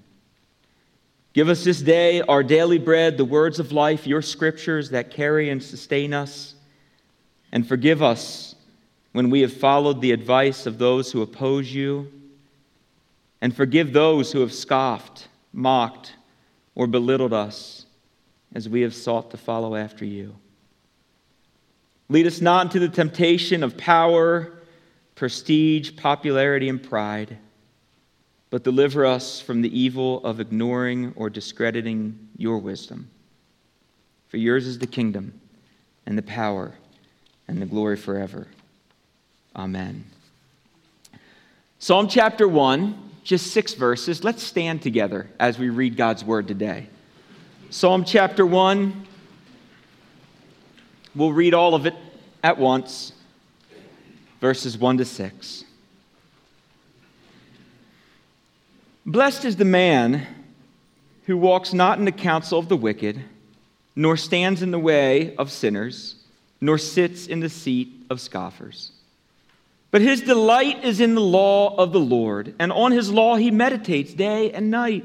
Give 1.32 1.48
us 1.48 1.64
this 1.64 1.82
day 1.82 2.20
our 2.20 2.44
daily 2.44 2.78
bread, 2.78 3.18
the 3.18 3.24
words 3.24 3.58
of 3.58 3.72
life, 3.72 4.06
your 4.06 4.22
scriptures 4.22 4.90
that 4.90 5.10
carry 5.10 5.50
and 5.50 5.60
sustain 5.60 6.14
us. 6.14 6.54
And 7.50 7.66
forgive 7.66 8.00
us 8.00 8.54
when 9.10 9.30
we 9.30 9.40
have 9.40 9.52
followed 9.52 10.00
the 10.00 10.12
advice 10.12 10.66
of 10.66 10.78
those 10.78 11.10
who 11.10 11.20
oppose 11.20 11.74
you. 11.74 12.12
And 13.40 13.56
forgive 13.56 13.92
those 13.92 14.30
who 14.30 14.38
have 14.38 14.54
scoffed, 14.54 15.26
mocked, 15.52 16.12
or 16.76 16.86
belittled 16.86 17.32
us 17.32 17.86
as 18.54 18.68
we 18.68 18.82
have 18.82 18.94
sought 18.94 19.30
to 19.30 19.36
follow 19.36 19.76
after 19.76 20.04
you. 20.04 20.34
Lead 22.08 22.26
us 22.26 22.40
not 22.40 22.66
into 22.66 22.78
the 22.78 22.88
temptation 22.88 23.62
of 23.62 23.76
power, 23.76 24.52
prestige, 25.14 25.96
popularity, 25.96 26.68
and 26.68 26.82
pride 26.82 27.38
but 28.50 28.64
deliver 28.64 29.06
us 29.06 29.40
from 29.40 29.62
the 29.62 29.78
evil 29.78 30.22
of 30.24 30.40
ignoring 30.40 31.12
or 31.16 31.30
discrediting 31.30 32.28
your 32.36 32.58
wisdom. 32.58 33.08
For 34.28 34.36
yours 34.36 34.66
is 34.66 34.78
the 34.78 34.86
kingdom, 34.86 35.40
and 36.04 36.18
the 36.18 36.22
power, 36.22 36.74
and 37.46 37.62
the 37.62 37.66
glory 37.66 37.96
forever. 37.96 38.48
Amen. 39.54 40.04
Psalm 41.78 42.08
chapter 42.08 42.46
1, 42.46 43.10
just 43.22 43.48
six 43.48 43.74
verses. 43.74 44.24
Let's 44.24 44.42
stand 44.42 44.82
together 44.82 45.30
as 45.38 45.58
we 45.58 45.70
read 45.70 45.96
God's 45.96 46.24
word 46.24 46.48
today. 46.48 46.88
Psalm 47.72 48.04
chapter 48.04 48.44
1, 48.44 49.06
we'll 51.14 51.32
read 51.32 51.54
all 51.54 51.76
of 51.76 51.86
it 51.86 51.94
at 52.42 52.58
once, 52.58 53.12
verses 54.40 54.76
1 54.76 54.98
to 54.98 55.04
6. 55.04 55.64
Blessed 59.06 59.44
is 59.44 59.54
the 59.54 59.64
man 59.64 60.26
who 61.26 61.36
walks 61.36 61.72
not 61.72 62.00
in 62.00 62.04
the 62.04 62.10
counsel 62.10 62.58
of 62.58 62.68
the 62.68 62.76
wicked, 62.76 63.22
nor 63.94 64.16
stands 64.16 64.62
in 64.62 64.72
the 64.72 64.78
way 64.80 65.36
of 65.36 65.48
sinners, 65.48 66.16
nor 66.60 66.76
sits 66.76 67.28
in 67.28 67.38
the 67.38 67.48
seat 67.48 68.04
of 68.10 68.20
scoffers. 68.20 68.90
But 69.92 70.00
his 70.00 70.22
delight 70.22 70.84
is 70.84 71.00
in 71.00 71.14
the 71.14 71.20
law 71.20 71.76
of 71.76 71.92
the 71.92 72.00
Lord, 72.00 72.52
and 72.58 72.72
on 72.72 72.90
his 72.90 73.12
law 73.12 73.36
he 73.36 73.52
meditates 73.52 74.12
day 74.12 74.50
and 74.50 74.72
night. 74.72 75.04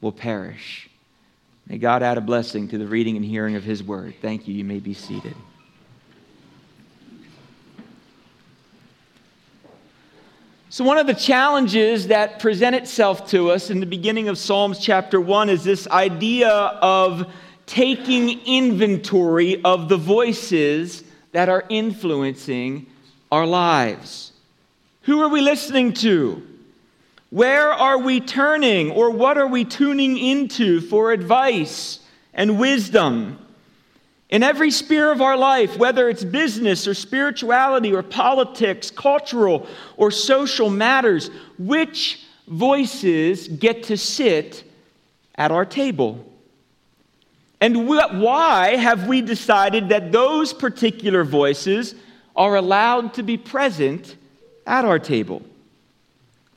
will 0.00 0.12
perish. 0.12 0.88
May 1.66 1.78
God 1.78 2.02
add 2.02 2.16
a 2.16 2.22
blessing 2.22 2.68
to 2.68 2.78
the 2.78 2.86
reading 2.86 3.16
and 3.16 3.24
hearing 3.24 3.56
of 3.56 3.64
his 3.64 3.82
word. 3.82 4.14
Thank 4.22 4.48
you. 4.48 4.54
You 4.54 4.64
may 4.64 4.78
be 4.78 4.94
seated. 4.94 5.34
So, 10.70 10.84
one 10.84 10.98
of 10.98 11.06
the 11.06 11.14
challenges 11.14 12.08
that 12.08 12.40
present 12.40 12.76
itself 12.76 13.30
to 13.30 13.50
us 13.50 13.70
in 13.70 13.80
the 13.80 13.86
beginning 13.86 14.28
of 14.28 14.38
Psalms 14.38 14.78
chapter 14.78 15.20
1 15.20 15.48
is 15.50 15.64
this 15.64 15.88
idea 15.88 16.50
of 16.50 17.30
taking 17.66 18.40
inventory 18.46 19.62
of 19.64 19.88
the 19.88 19.96
voices 19.96 21.04
that 21.32 21.48
are 21.48 21.64
influencing 21.68 22.86
our 23.30 23.46
lives. 23.46 24.32
Who 25.02 25.20
are 25.20 25.28
we 25.28 25.40
listening 25.40 25.92
to? 25.94 26.47
Where 27.30 27.72
are 27.72 27.98
we 27.98 28.20
turning, 28.20 28.90
or 28.90 29.10
what 29.10 29.36
are 29.36 29.46
we 29.46 29.64
tuning 29.64 30.16
into 30.16 30.80
for 30.80 31.12
advice 31.12 32.00
and 32.32 32.58
wisdom? 32.58 33.38
In 34.30 34.42
every 34.42 34.70
sphere 34.70 35.12
of 35.12 35.20
our 35.20 35.36
life, 35.36 35.76
whether 35.76 36.08
it's 36.08 36.24
business 36.24 36.86
or 36.86 36.94
spirituality 36.94 37.94
or 37.94 38.02
politics, 38.02 38.90
cultural 38.90 39.66
or 39.96 40.10
social 40.10 40.70
matters, 40.70 41.30
which 41.58 42.24
voices 42.46 43.48
get 43.48 43.84
to 43.84 43.96
sit 43.96 44.64
at 45.34 45.50
our 45.50 45.64
table? 45.64 46.24
And 47.60 47.88
why 47.88 48.76
have 48.76 49.06
we 49.06 49.20
decided 49.20 49.88
that 49.88 50.12
those 50.12 50.52
particular 50.52 51.24
voices 51.24 51.94
are 52.36 52.56
allowed 52.56 53.14
to 53.14 53.22
be 53.22 53.36
present 53.36 54.16
at 54.66 54.84
our 54.84 54.98
table? 54.98 55.42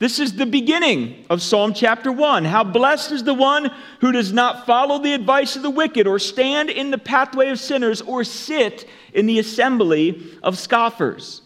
This 0.02 0.18
is 0.18 0.32
the 0.34 0.46
beginning 0.46 1.24
of 1.30 1.40
Psalm 1.40 1.72
chapter 1.72 2.10
1. 2.10 2.44
How 2.44 2.64
blessed 2.64 3.12
is 3.12 3.22
the 3.22 3.34
one 3.34 3.70
who 4.00 4.10
does 4.10 4.32
not 4.32 4.66
follow 4.66 4.98
the 4.98 5.14
advice 5.14 5.54
of 5.54 5.62
the 5.62 5.70
wicked, 5.70 6.08
or 6.08 6.18
stand 6.18 6.70
in 6.70 6.90
the 6.90 6.98
pathway 6.98 7.50
of 7.50 7.60
sinners, 7.60 8.02
or 8.02 8.24
sit 8.24 8.88
in 9.14 9.26
the 9.26 9.38
assembly 9.38 10.20
of 10.42 10.58
scoffers. 10.58 11.42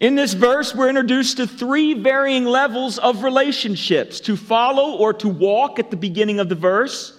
In 0.00 0.16
this 0.16 0.34
verse, 0.34 0.74
we're 0.74 0.90
introduced 0.90 1.38
to 1.38 1.46
three 1.46 1.94
varying 1.94 2.44
levels 2.44 2.98
of 2.98 3.22
relationships 3.22 4.20
to 4.20 4.36
follow 4.36 4.94
or 4.98 5.14
to 5.14 5.28
walk 5.30 5.78
at 5.78 5.90
the 5.90 5.96
beginning 5.96 6.40
of 6.40 6.50
the 6.50 6.54
verse, 6.54 7.18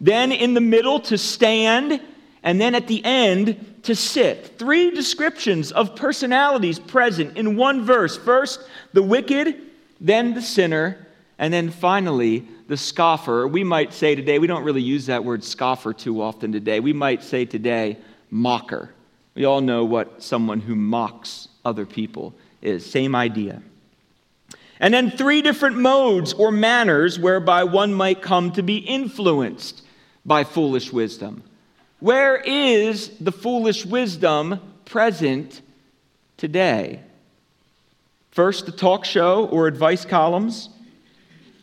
then 0.00 0.32
in 0.32 0.54
the 0.54 0.60
middle, 0.60 0.98
to 0.98 1.16
stand, 1.16 2.00
and 2.42 2.60
then 2.60 2.74
at 2.74 2.88
the 2.88 3.04
end 3.04 3.76
to 3.84 3.94
sit. 3.94 4.58
Three 4.58 4.90
descriptions 4.90 5.70
of 5.70 5.94
personalities 5.94 6.80
present 6.80 7.36
in 7.36 7.54
one 7.54 7.84
verse. 7.84 8.16
First, 8.16 8.62
the 8.92 9.02
wicked, 9.04 9.62
then 10.00 10.34
the 10.34 10.42
sinner, 10.42 11.06
and 11.38 11.52
then 11.52 11.70
finally, 11.70 12.46
the 12.68 12.76
scoffer. 12.76 13.46
We 13.46 13.64
might 13.64 13.92
say 13.92 14.14
today, 14.14 14.38
we 14.38 14.46
don't 14.46 14.64
really 14.64 14.82
use 14.82 15.06
that 15.06 15.24
word 15.24 15.44
scoffer 15.44 15.92
too 15.92 16.22
often 16.22 16.52
today. 16.52 16.80
We 16.80 16.92
might 16.92 17.22
say 17.22 17.44
today, 17.44 17.98
mocker. 18.30 18.90
We 19.34 19.44
all 19.44 19.60
know 19.60 19.84
what 19.84 20.22
someone 20.22 20.60
who 20.60 20.74
mocks 20.74 21.48
other 21.64 21.86
people 21.86 22.34
is. 22.62 22.84
Same 22.84 23.14
idea. 23.14 23.62
And 24.80 24.92
then 24.92 25.10
three 25.10 25.42
different 25.42 25.76
modes 25.76 26.32
or 26.32 26.50
manners 26.50 27.18
whereby 27.18 27.64
one 27.64 27.94
might 27.94 28.22
come 28.22 28.52
to 28.52 28.62
be 28.62 28.78
influenced 28.78 29.82
by 30.24 30.44
foolish 30.44 30.92
wisdom. 30.92 31.42
Where 32.00 32.36
is 32.36 33.10
the 33.18 33.32
foolish 33.32 33.86
wisdom 33.86 34.60
present 34.84 35.62
today? 36.36 37.00
First, 38.36 38.66
the 38.66 38.72
talk 38.72 39.06
show 39.06 39.46
or 39.46 39.66
advice 39.66 40.04
columns, 40.04 40.68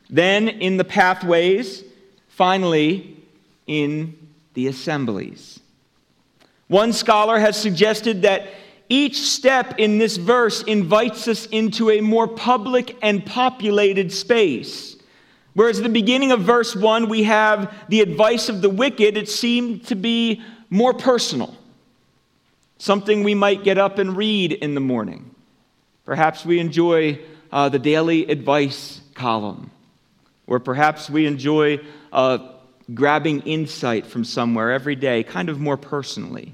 then 0.10 0.50
in 0.50 0.78
the 0.78 0.84
pathways, 0.84 1.84
finally, 2.30 3.16
in 3.68 4.18
the 4.56 4.66
assemblies. 4.66 5.60
One 6.70 6.92
scholar 6.92 7.38
has 7.38 7.62
suggested 7.62 8.24
that 8.24 8.48
each 8.90 9.22
step 9.22 9.76
in 9.78 10.00
this 10.00 10.18
verse 10.18 10.64
invites 10.64 11.28
us 11.28 11.46
into 11.46 11.92
a 11.92 12.02
more 12.02 12.28
public 12.28 12.98
and 13.04 13.24
populated 13.24 14.12
space. 14.12 14.96
Whereas 15.54 15.80
the 15.80 15.90
beginning 15.90 16.32
of 16.32 16.42
verse 16.42 16.76
1, 16.76 17.08
we 17.08 17.22
have 17.22 17.72
the 17.88 18.02
advice 18.02 18.50
of 18.50 18.64
the 18.64 18.70
wicked, 18.72 19.16
it 19.16 19.30
seemed 19.30 19.86
to 19.90 19.96
be 19.96 20.42
more 20.72 20.96
personal, 20.96 21.56
something 22.80 23.24
we 23.24 23.36
might 23.36 23.64
get 23.64 23.78
up 23.78 24.00
and 24.00 24.18
read 24.18 24.54
in 24.54 24.74
the 24.74 24.82
morning. 24.82 25.33
Perhaps 26.06 26.46
we 26.46 26.60
enjoy 26.60 27.20
uh, 27.52 27.70
the 27.70 27.80
daily 27.80 28.26
advice 28.26 29.02
column, 29.14 29.72
or 30.48 30.60
perhaps 30.60 31.10
we 31.10 31.26
enjoy 31.26 31.80
uh, 32.12 32.40
grabbing 32.94 33.42
insight 33.42 34.06
from 34.06 34.24
somewhere 34.26 34.72
every 34.72 34.96
day, 34.96 35.24
kind 35.24 35.50
of 35.50 35.60
more 35.60 35.78
personally. 35.78 36.54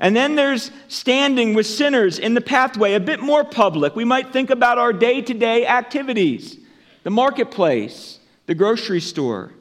And 0.00 0.14
then 0.14 0.36
there's 0.36 0.70
standing 0.86 1.54
with 1.54 1.66
sinners 1.66 2.18
in 2.18 2.34
the 2.34 2.40
pathway, 2.40 2.94
a 2.94 3.00
bit 3.00 3.20
more 3.20 3.44
public. 3.44 3.96
We 3.96 4.04
might 4.04 4.32
think 4.32 4.50
about 4.50 4.78
our 4.78 4.92
day 4.92 5.20
to 5.22 5.34
day 5.34 5.66
activities, 5.66 6.56
the 7.02 7.10
marketplace, 7.10 8.18
the 8.46 8.54
grocery 8.54 9.00
store, 9.00 9.52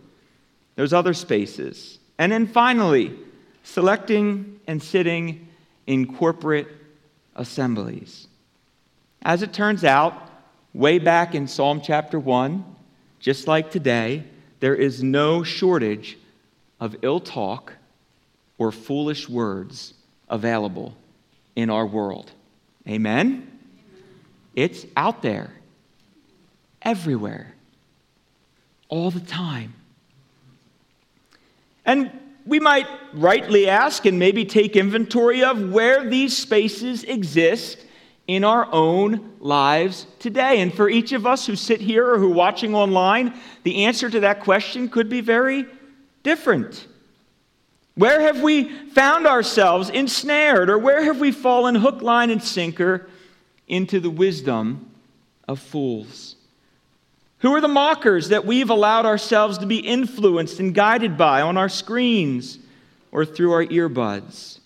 those 0.75 0.93
other 0.93 1.13
spaces. 1.13 1.97
And 2.19 2.31
then 2.31 2.47
finally, 2.47 3.17
selecting 3.63 4.59
and 4.67 4.81
sitting 4.81 5.47
in 5.87 6.15
corporate 6.15 6.67
assemblies. 7.35 8.27
As 9.23 9.41
it 9.41 9.53
turns 9.53 9.83
out, 9.83 10.29
way 10.73 10.99
back 10.99 11.35
in 11.35 11.47
Psalm 11.47 11.81
chapter 11.81 12.19
1, 12.19 12.63
just 13.19 13.47
like 13.47 13.71
today, 13.71 14.23
there 14.59 14.75
is 14.75 15.03
no 15.03 15.43
shortage 15.43 16.17
of 16.79 16.95
ill 17.01 17.19
talk 17.19 17.73
or 18.57 18.71
foolish 18.71 19.27
words 19.27 19.93
available 20.29 20.95
in 21.55 21.69
our 21.69 21.85
world. 21.85 22.31
Amen? 22.87 23.51
It's 24.55 24.85
out 24.95 25.21
there, 25.21 25.51
everywhere, 26.81 27.53
all 28.89 29.11
the 29.11 29.19
time. 29.19 29.73
And 31.85 32.11
we 32.45 32.59
might 32.59 32.87
rightly 33.13 33.69
ask 33.69 34.05
and 34.05 34.17
maybe 34.17 34.45
take 34.45 34.75
inventory 34.75 35.43
of 35.43 35.69
where 35.69 36.09
these 36.09 36.35
spaces 36.35 37.03
exist 37.03 37.77
in 38.27 38.43
our 38.43 38.67
own 38.71 39.33
lives 39.39 40.05
today. 40.19 40.59
And 40.59 40.73
for 40.73 40.89
each 40.89 41.13
of 41.13 41.25
us 41.25 41.47
who 41.47 41.55
sit 41.55 41.81
here 41.81 42.07
or 42.07 42.19
who 42.19 42.31
are 42.31 42.35
watching 42.35 42.75
online, 42.75 43.33
the 43.63 43.85
answer 43.85 44.09
to 44.09 44.19
that 44.19 44.41
question 44.41 44.89
could 44.89 45.09
be 45.09 45.21
very 45.21 45.65
different. 46.23 46.87
Where 47.95 48.21
have 48.21 48.41
we 48.41 48.65
found 48.89 49.25
ourselves 49.25 49.89
ensnared, 49.89 50.69
or 50.69 50.77
where 50.77 51.03
have 51.03 51.19
we 51.19 51.31
fallen 51.31 51.73
hook, 51.73 52.01
line, 52.01 52.29
and 52.29 52.43
sinker 52.43 53.09
into 53.67 53.99
the 53.99 54.09
wisdom 54.09 54.91
of 55.47 55.59
fools? 55.59 56.35
Who 57.39 57.55
are 57.55 57.61
the 57.61 57.67
mockers 57.67 58.29
that 58.29 58.45
we've 58.45 58.69
allowed 58.69 59.05
ourselves 59.05 59.57
to 59.59 59.65
be 59.65 59.77
influenced 59.77 60.59
and 60.59 60.73
guided 60.75 61.17
by 61.17 61.41
on 61.41 61.57
our 61.57 61.69
screens 61.69 62.59
or 63.11 63.25
through 63.25 63.53
our 63.53 63.65
earbuds? 63.65 64.59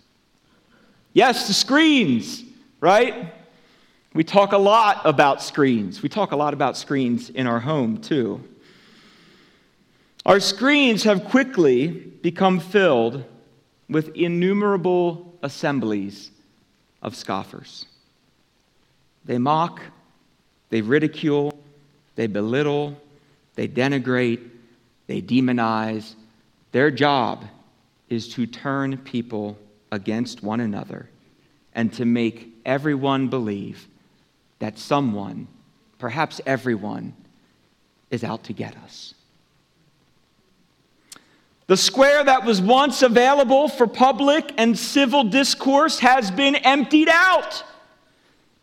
Yes, 1.13 1.47
the 1.47 1.53
screens, 1.53 2.43
right? 2.79 3.33
We 4.13 4.25
talk 4.25 4.51
a 4.51 4.57
lot 4.57 5.01
about 5.05 5.41
screens. 5.41 6.01
We 6.01 6.09
talk 6.09 6.33
a 6.33 6.35
lot 6.35 6.53
about 6.53 6.75
screens 6.75 7.29
in 7.29 7.47
our 7.47 7.61
home, 7.61 7.97
too. 7.97 8.43
Our 10.25 10.39
screens 10.39 11.03
have 11.03 11.25
quickly 11.25 11.87
become 11.87 12.59
filled 12.59 13.23
with 13.89 14.15
innumerable 14.15 15.33
assemblies 15.41 16.31
of 17.01 17.15
scoffers. 17.15 17.85
They 19.23 19.37
mock, 19.37 19.81
they 20.69 20.81
ridicule, 20.81 21.57
they 22.15 22.27
belittle, 22.27 22.97
they 23.55 23.67
denigrate, 23.67 24.47
they 25.07 25.21
demonize. 25.21 26.15
Their 26.71 26.91
job 26.91 27.45
is 28.09 28.27
to 28.33 28.45
turn 28.45 28.97
people 28.97 29.57
against 29.91 30.43
one 30.43 30.59
another 30.59 31.09
and 31.73 31.91
to 31.93 32.05
make 32.05 32.53
everyone 32.65 33.29
believe 33.29 33.87
that 34.61 34.77
someone, 34.77 35.47
perhaps 35.97 36.39
everyone, 36.45 37.13
is 38.11 38.23
out 38.23 38.43
to 38.45 38.53
get 38.53 38.77
us. 38.77 39.15
The 41.65 41.75
square 41.75 42.23
that 42.23 42.45
was 42.45 42.61
once 42.61 43.01
available 43.01 43.67
for 43.67 43.87
public 43.87 44.53
and 44.57 44.77
civil 44.77 45.23
discourse 45.23 45.99
has 45.99 46.29
been 46.29 46.55
emptied 46.55 47.09
out. 47.09 47.63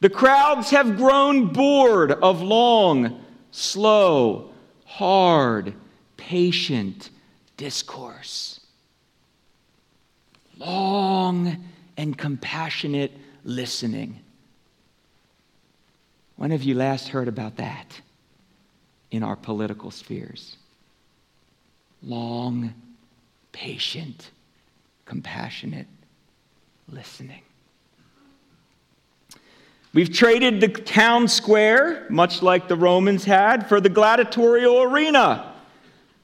The 0.00 0.10
crowds 0.10 0.70
have 0.70 0.96
grown 0.96 1.52
bored 1.52 2.12
of 2.12 2.42
long, 2.42 3.24
slow, 3.50 4.52
hard, 4.84 5.74
patient 6.16 7.10
discourse. 7.56 8.60
Long 10.58 11.64
and 11.96 12.16
compassionate 12.16 13.12
listening. 13.42 14.20
When 16.38 16.52
have 16.52 16.62
you 16.62 16.76
last 16.76 17.08
heard 17.08 17.26
about 17.26 17.56
that 17.56 18.00
in 19.10 19.24
our 19.24 19.34
political 19.34 19.90
spheres? 19.90 20.56
Long 22.00 22.72
patient, 23.50 24.30
compassionate 25.04 25.88
listening. 26.88 27.42
We've 29.92 30.12
traded 30.12 30.60
the 30.60 30.68
town 30.68 31.26
square, 31.26 32.06
much 32.08 32.40
like 32.40 32.68
the 32.68 32.76
Romans 32.76 33.24
had, 33.24 33.68
for 33.68 33.80
the 33.80 33.88
gladiatorial 33.88 34.82
arena, 34.82 35.56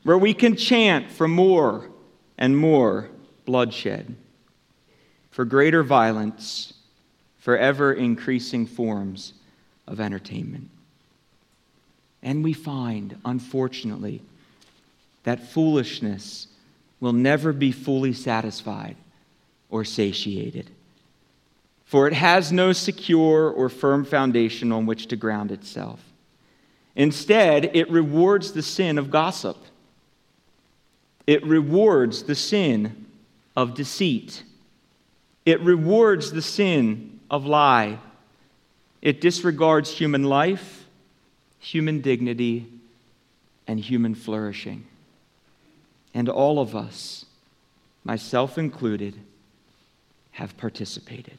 where 0.04 0.18
we 0.18 0.32
can 0.32 0.54
chant 0.54 1.10
for 1.10 1.26
more 1.26 1.90
and 2.38 2.56
more 2.56 3.08
bloodshed, 3.46 4.14
for 5.32 5.44
greater 5.44 5.82
violence, 5.82 6.74
for 7.38 7.58
ever 7.58 7.92
increasing 7.92 8.64
forms 8.64 9.32
of 9.86 10.00
entertainment. 10.00 10.68
And 12.22 12.42
we 12.42 12.52
find, 12.52 13.16
unfortunately, 13.24 14.22
that 15.24 15.50
foolishness 15.50 16.48
will 17.00 17.12
never 17.12 17.52
be 17.52 17.72
fully 17.72 18.12
satisfied 18.12 18.96
or 19.68 19.84
satiated. 19.84 20.70
For 21.84 22.06
it 22.08 22.14
has 22.14 22.50
no 22.50 22.72
secure 22.72 23.50
or 23.50 23.68
firm 23.68 24.04
foundation 24.04 24.72
on 24.72 24.86
which 24.86 25.06
to 25.08 25.16
ground 25.16 25.52
itself. 25.52 26.00
Instead, 26.96 27.76
it 27.76 27.90
rewards 27.90 28.52
the 28.52 28.62
sin 28.62 28.98
of 28.98 29.10
gossip. 29.10 29.56
It 31.26 31.44
rewards 31.44 32.22
the 32.22 32.34
sin 32.34 33.06
of 33.56 33.74
deceit. 33.74 34.42
It 35.44 35.60
rewards 35.60 36.32
the 36.32 36.42
sin 36.42 37.20
of 37.30 37.44
lie. 37.44 37.98
It 39.04 39.20
disregards 39.20 39.90
human 39.90 40.24
life, 40.24 40.86
human 41.60 42.00
dignity, 42.00 42.66
and 43.68 43.78
human 43.78 44.14
flourishing. 44.16 44.86
And 46.14 46.28
all 46.28 46.58
of 46.58 46.74
us, 46.74 47.26
myself 48.02 48.58
included, 48.58 49.14
have 50.32 50.56
participated. 50.56 51.38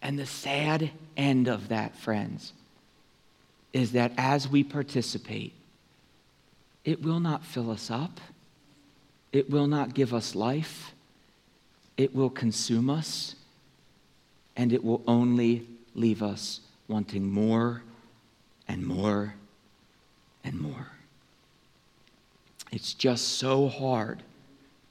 And 0.00 0.18
the 0.18 0.26
sad 0.26 0.92
end 1.16 1.48
of 1.48 1.68
that, 1.68 1.96
friends, 1.96 2.52
is 3.72 3.92
that 3.92 4.12
as 4.16 4.48
we 4.48 4.62
participate, 4.62 5.52
it 6.84 7.02
will 7.02 7.18
not 7.18 7.44
fill 7.44 7.72
us 7.72 7.90
up. 7.90 8.20
it 9.32 9.50
will 9.50 9.66
not 9.66 9.92
give 9.92 10.14
us 10.14 10.34
life, 10.34 10.94
it 11.96 12.14
will 12.14 12.30
consume 12.30 12.88
us, 12.88 13.34
and 14.56 14.72
it 14.72 14.82
will 14.82 15.02
only 15.06 15.66
leave 15.94 16.22
us 16.22 16.60
wanting 16.88 17.30
more 17.30 17.82
and 18.68 18.86
more 18.86 19.34
and 20.44 20.58
more. 20.60 20.88
It's 22.72 22.94
just 22.94 23.38
so 23.38 23.68
hard 23.68 24.22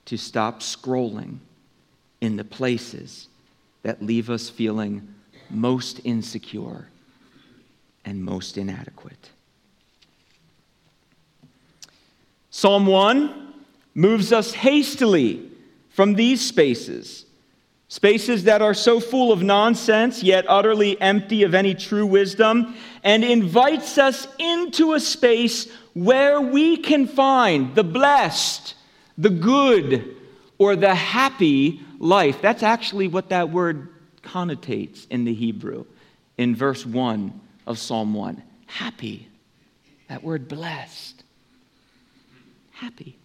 to 0.05 0.17
stop 0.17 0.61
scrolling 0.61 1.39
in 2.21 2.35
the 2.35 2.43
places 2.43 3.27
that 3.83 4.01
leave 4.01 4.29
us 4.29 4.49
feeling 4.49 5.07
most 5.49 6.01
insecure 6.03 6.87
and 8.03 8.23
most 8.23 8.57
inadequate. 8.57 9.29
Psalm 12.49 12.85
1 12.85 13.53
moves 13.93 14.31
us 14.31 14.53
hastily 14.53 15.49
from 15.89 16.13
these 16.13 16.41
spaces, 16.41 17.24
spaces 17.87 18.45
that 18.45 18.61
are 18.61 18.73
so 18.73 18.99
full 18.99 19.31
of 19.31 19.43
nonsense, 19.43 20.23
yet 20.23 20.45
utterly 20.47 20.99
empty 20.99 21.43
of 21.43 21.53
any 21.53 21.73
true 21.73 22.05
wisdom, 22.05 22.75
and 23.03 23.23
invites 23.23 23.97
us 23.97 24.27
into 24.39 24.93
a 24.93 24.99
space 24.99 25.71
where 25.93 26.41
we 26.41 26.77
can 26.77 27.07
find 27.07 27.73
the 27.75 27.83
blessed, 27.83 28.75
the 29.17 29.29
good, 29.29 30.15
or 30.57 30.75
the 30.75 30.95
happy 30.95 31.81
life. 31.99 32.41
That's 32.41 32.63
actually 32.63 33.07
what 33.07 33.29
that 33.29 33.49
word 33.49 33.89
connotates 34.23 35.07
in 35.09 35.23
the 35.23 35.33
Hebrew 35.33 35.85
in 36.37 36.55
verse 36.55 36.85
1 36.85 37.39
of 37.67 37.77
Psalm 37.77 38.13
1. 38.13 38.41
Happy. 38.65 39.27
That 40.09 40.23
word 40.23 40.47
blessed. 40.47 41.23
Happy. 42.71 43.17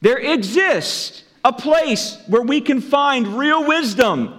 There 0.00 0.18
exists 0.18 1.22
a 1.44 1.52
place 1.52 2.18
where 2.26 2.42
we 2.42 2.60
can 2.60 2.80
find 2.80 3.38
real 3.38 3.66
wisdom, 3.66 4.38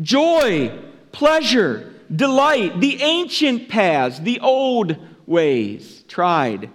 joy, 0.00 0.76
pleasure, 1.12 1.94
delight, 2.14 2.80
the 2.80 3.02
ancient 3.02 3.68
paths, 3.68 4.18
the 4.20 4.40
old 4.40 4.96
ways, 5.26 6.02
tried 6.08 6.70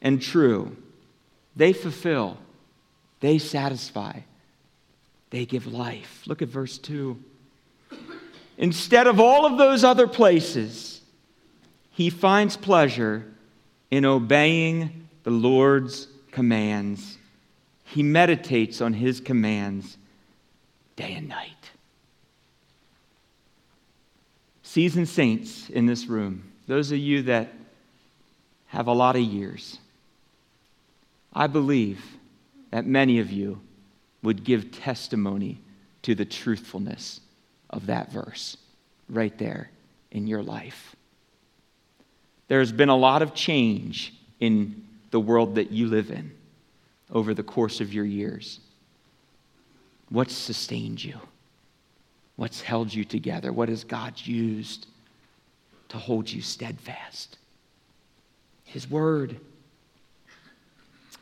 and 0.00 0.22
true. 0.22 0.76
They 1.56 1.72
fulfill, 1.72 2.38
they 3.20 3.38
satisfy, 3.38 4.20
they 5.30 5.44
give 5.44 5.66
life. 5.66 6.22
Look 6.26 6.40
at 6.42 6.48
verse 6.48 6.78
2. 6.78 7.22
Instead 8.56 9.06
of 9.06 9.20
all 9.20 9.46
of 9.46 9.58
those 9.58 9.84
other 9.84 10.06
places, 10.06 11.00
he 11.90 12.10
finds 12.10 12.56
pleasure 12.56 13.24
in 13.90 14.04
obeying 14.04 15.08
the 15.24 15.30
Lord's 15.30 16.08
commands. 16.30 17.17
He 17.94 18.02
meditates 18.02 18.80
on 18.80 18.92
his 18.92 19.20
commands 19.20 19.96
day 20.96 21.14
and 21.14 21.28
night. 21.28 21.70
Seasoned 24.62 25.08
saints 25.08 25.70
in 25.70 25.86
this 25.86 26.06
room, 26.06 26.52
those 26.66 26.92
of 26.92 26.98
you 26.98 27.22
that 27.22 27.52
have 28.66 28.88
a 28.88 28.92
lot 28.92 29.16
of 29.16 29.22
years, 29.22 29.78
I 31.32 31.46
believe 31.46 32.04
that 32.70 32.84
many 32.84 33.20
of 33.20 33.32
you 33.32 33.60
would 34.22 34.44
give 34.44 34.70
testimony 34.70 35.58
to 36.02 36.14
the 36.14 36.26
truthfulness 36.26 37.20
of 37.70 37.86
that 37.86 38.12
verse 38.12 38.58
right 39.08 39.36
there 39.38 39.70
in 40.10 40.26
your 40.26 40.42
life. 40.42 40.94
There's 42.48 42.72
been 42.72 42.90
a 42.90 42.96
lot 42.96 43.22
of 43.22 43.34
change 43.34 44.12
in 44.40 44.84
the 45.10 45.20
world 45.20 45.54
that 45.54 45.70
you 45.70 45.86
live 45.86 46.10
in 46.10 46.32
over 47.10 47.34
the 47.34 47.42
course 47.42 47.80
of 47.80 47.92
your 47.92 48.04
years. 48.04 48.60
What's 50.10 50.34
sustained 50.34 51.02
you? 51.02 51.18
What's 52.36 52.60
held 52.60 52.92
you 52.92 53.04
together? 53.04 53.52
What 53.52 53.68
has 53.68 53.84
God 53.84 54.14
used 54.24 54.86
to 55.88 55.98
hold 55.98 56.30
you 56.30 56.40
steadfast? 56.40 57.38
His 58.64 58.88
Word. 58.88 59.40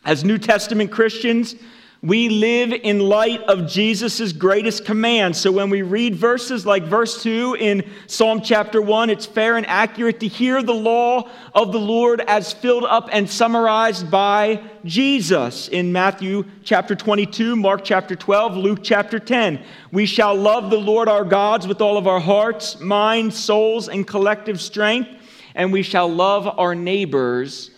As 0.05 0.25
New 0.25 0.39
Testament 0.39 0.91
Christians, 0.91 1.57
we 2.03 2.29
live 2.29 2.73
in 2.73 3.01
light 3.01 3.43
of 3.45 3.67
Jesus' 3.67 4.33
greatest 4.33 4.85
command. 4.85 5.35
So 5.35 5.51
when 5.51 5.71
we 5.71 5.81
read 5.81 6.15
verses 6.15 6.67
like 6.67 6.85
verse 6.85 7.23
2 7.23 7.57
in 7.59 7.91
Psalm 8.07 8.43
chapter 8.43 8.83
1, 8.83 9.09
it's 9.09 9.25
fair 9.25 9.57
and 9.57 9.67
accurate 9.67 10.21
to 10.21 10.29
hear 10.29 10.63
the 10.63 10.75
law 10.75 11.29
of 11.55 11.73
the 11.73 11.81
Lord 11.81 12.21
as 12.21 12.53
filled 12.53 12.85
up 12.85 13.09
and 13.13 13.29
summarized 13.29 14.11
by 14.11 14.63
Jesus 14.85 15.69
in 15.69 15.91
Matthew 15.91 16.45
chapter 16.63 16.95
22, 16.95 17.57
Mark 17.57 17.83
chapter 17.83 18.15
12, 18.15 18.57
Luke 18.59 18.81
chapter 18.83 19.19
10. 19.19 19.65
We 19.91 20.05
shall 20.05 20.35
love 20.35 20.71
the 20.71 20.79
Lord 20.79 21.09
our 21.09 21.25
gods 21.25 21.67
with 21.67 21.81
all 21.81 21.97
of 21.97 22.07
our 22.07 22.21
hearts, 22.21 22.79
minds, 22.79 23.39
souls, 23.39 23.89
and 23.89 24.07
collective 24.07 24.61
strength, 24.61 25.09
and 25.55 25.73
we 25.73 25.83
shall 25.83 26.13
love 26.13 26.47
our 26.59 26.75
neighbors 26.75 27.71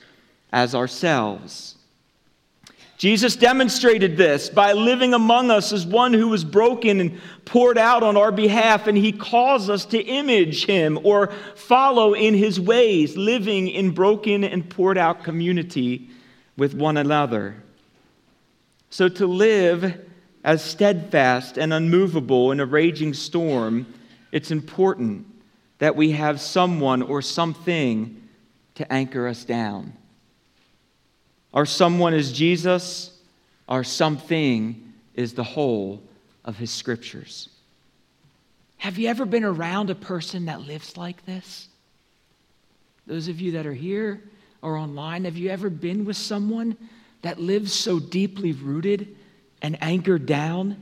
as 0.53 0.75
ourselves. 0.75 1.78
Jesus 2.99 3.37
demonstrated 3.37 4.17
this 4.17 4.51
by 4.51 4.73
living 4.73 5.15
among 5.15 5.53
us 5.53 5.73
as 5.73 5.87
one 5.87 6.13
who 6.13 6.29
was 6.29 6.43
broken 6.43 7.01
and 7.01 7.21
poured 7.45 7.79
out 7.79 8.03
on 8.03 8.17
our 8.17 8.33
behalf, 8.33 8.89
and 8.89 8.99
he 8.99 9.13
calls 9.13 9.71
us 9.71 9.85
to 9.87 10.03
image 10.03 10.67
him 10.67 10.99
or 11.05 11.29
follow 11.55 12.13
in 12.15 12.35
his 12.35 12.61
ways, 12.61 13.17
living 13.17 13.69
in 13.69 13.93
broken 13.93 14.43
and 14.43 14.69
poured 14.69 14.99
out 14.99 15.23
community 15.23 16.11
with 16.57 16.75
one 16.75 16.97
another. 16.97 17.63
So 18.91 19.09
to 19.09 19.29
live 19.29 20.05
as 20.43 20.65
steadfast 20.65 21.57
and 21.57 21.73
unmovable 21.73 22.51
in 22.51 22.59
a 22.59 22.67
raging 22.67 23.15
storm, 23.15 23.87
it's 24.33 24.51
important 24.51 25.25
that 25.79 25.95
we 25.95 26.11
have 26.13 26.41
someone 26.41 27.03
or 27.03 27.23
something 27.23 28.29
to 28.75 28.93
anchor 28.93 29.29
us 29.29 29.45
down. 29.45 29.93
Our 31.55 31.67
someone 31.67 32.15
is 32.15 32.33
Jesus, 32.33 33.19
our 33.69 33.85
something 33.85 34.93
is 35.15 35.35
the 35.35 35.45
whole 35.45 36.03
of 36.45 36.57
his 36.57 36.71
scriptures. 36.71 37.49
Have 38.79 38.99
you 38.99 39.09
ever 39.09 39.25
been 39.25 39.45
around 39.45 39.91
a 39.91 39.95
person 39.95 40.47
that 40.47 40.61
lives 40.61 40.97
like 40.97 41.25
this? 41.27 41.69
Those 43.07 43.29
of 43.29 43.41
you 43.41 43.53
that 43.53 43.67
are 43.67 43.75
here 43.75 44.23
or 44.63 44.77
online, 44.77 45.25
have 45.25 45.37
you 45.37 45.51
ever 45.51 45.71
been 45.71 46.05
with 46.05 46.17
someone 46.17 46.77
that 47.23 47.41
lives 47.41 47.73
so 47.73 47.99
deeply 47.99 48.53
rooted 48.53 49.17
and 49.63 49.77
anchored 49.83 50.27
down 50.27 50.77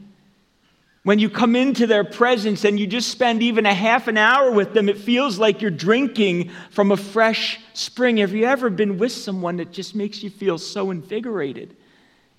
when 1.06 1.20
you 1.20 1.30
come 1.30 1.54
into 1.54 1.86
their 1.86 2.02
presence 2.02 2.64
and 2.64 2.80
you 2.80 2.84
just 2.84 3.08
spend 3.08 3.40
even 3.40 3.64
a 3.64 3.72
half 3.72 4.08
an 4.08 4.18
hour 4.18 4.50
with 4.50 4.74
them, 4.74 4.88
it 4.88 4.98
feels 4.98 5.38
like 5.38 5.62
you're 5.62 5.70
drinking 5.70 6.50
from 6.72 6.90
a 6.90 6.96
fresh 6.96 7.60
spring. 7.74 8.16
Have 8.16 8.32
you 8.32 8.44
ever 8.44 8.70
been 8.70 8.98
with 8.98 9.12
someone 9.12 9.58
that 9.58 9.70
just 9.70 9.94
makes 9.94 10.24
you 10.24 10.30
feel 10.30 10.58
so 10.58 10.90
invigorated 10.90 11.76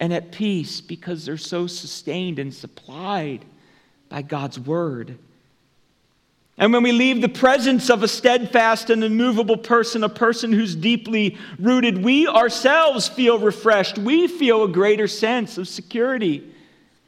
and 0.01 0.12
at 0.12 0.34
peace 0.34 0.82
because 0.82 1.25
they're 1.25 1.38
so 1.38 1.65
sustained 1.65 2.39
and 2.39 2.53
supplied 2.53 3.45
by 4.10 4.21
God's 4.21 4.60
word? 4.60 5.17
And 6.58 6.73
when 6.73 6.84
we 6.84 6.91
leave 6.91 7.21
the 7.21 7.30
presence 7.30 7.89
of 7.89 8.03
a 8.03 8.08
steadfast 8.10 8.89
and 8.89 9.01
immovable 9.01 9.56
person, 9.56 10.03
a 10.03 10.10
person 10.10 10.51
who's 10.51 10.75
deeply 10.75 11.38
rooted, 11.58 12.03
we 12.03 12.27
ourselves 12.27 13.08
feel 13.08 13.39
refreshed. 13.39 13.97
We 13.97 14.27
feel 14.27 14.65
a 14.65 14.67
greater 14.67 15.08
sense 15.08 15.58
of 15.58 15.69
security 15.69 16.53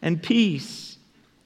and 0.02 0.24
peace. 0.24 0.88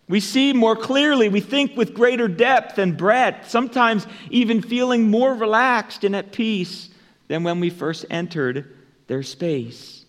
We 0.07 0.19
see 0.19 0.53
more 0.53 0.75
clearly, 0.75 1.29
we 1.29 1.39
think 1.39 1.77
with 1.77 1.93
greater 1.93 2.27
depth 2.27 2.77
and 2.77 2.97
breadth, 2.97 3.49
sometimes 3.49 4.05
even 4.29 4.61
feeling 4.61 5.09
more 5.09 5.33
relaxed 5.33 6.03
and 6.03 6.15
at 6.15 6.31
peace 6.31 6.89
than 7.29 7.43
when 7.43 7.59
we 7.59 7.69
first 7.69 8.05
entered 8.09 8.75
their 9.07 9.23
space. 9.23 10.05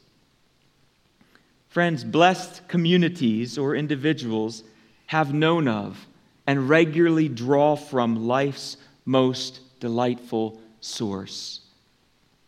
Friends, 1.68 2.04
blessed 2.04 2.66
communities 2.68 3.56
or 3.56 3.74
individuals 3.74 4.64
have 5.06 5.32
known 5.32 5.68
of 5.68 6.06
and 6.46 6.68
regularly 6.68 7.28
draw 7.28 7.76
from 7.76 8.26
life's 8.26 8.76
most 9.04 9.60
delightful 9.80 10.60
source, 10.80 11.60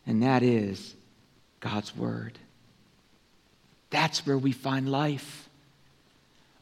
and 0.06 0.22
that 0.22 0.42
is 0.42 0.94
God's 1.60 1.96
Word. 1.96 2.38
That's 3.90 4.26
where 4.26 4.38
we 4.38 4.52
find 4.52 4.90
life. 4.90 5.45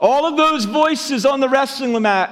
All 0.05 0.27
of 0.27 0.37
those 0.37 0.67
voices 0.67 1.25
on 1.25 1.41
the 1.41 1.49
wrestling 1.49 2.03
mat 2.03 2.31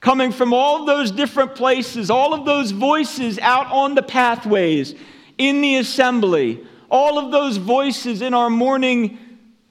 coming 0.00 0.32
from 0.32 0.52
all 0.52 0.84
those 0.84 1.12
different 1.12 1.54
places, 1.54 2.10
all 2.10 2.34
of 2.34 2.44
those 2.44 2.72
voices 2.72 3.38
out 3.38 3.70
on 3.70 3.94
the 3.94 4.02
pathways, 4.02 4.96
in 5.38 5.60
the 5.60 5.76
assembly, 5.76 6.66
all 6.90 7.16
of 7.20 7.30
those 7.30 7.58
voices 7.58 8.22
in 8.22 8.34
our 8.34 8.50
morning 8.50 9.20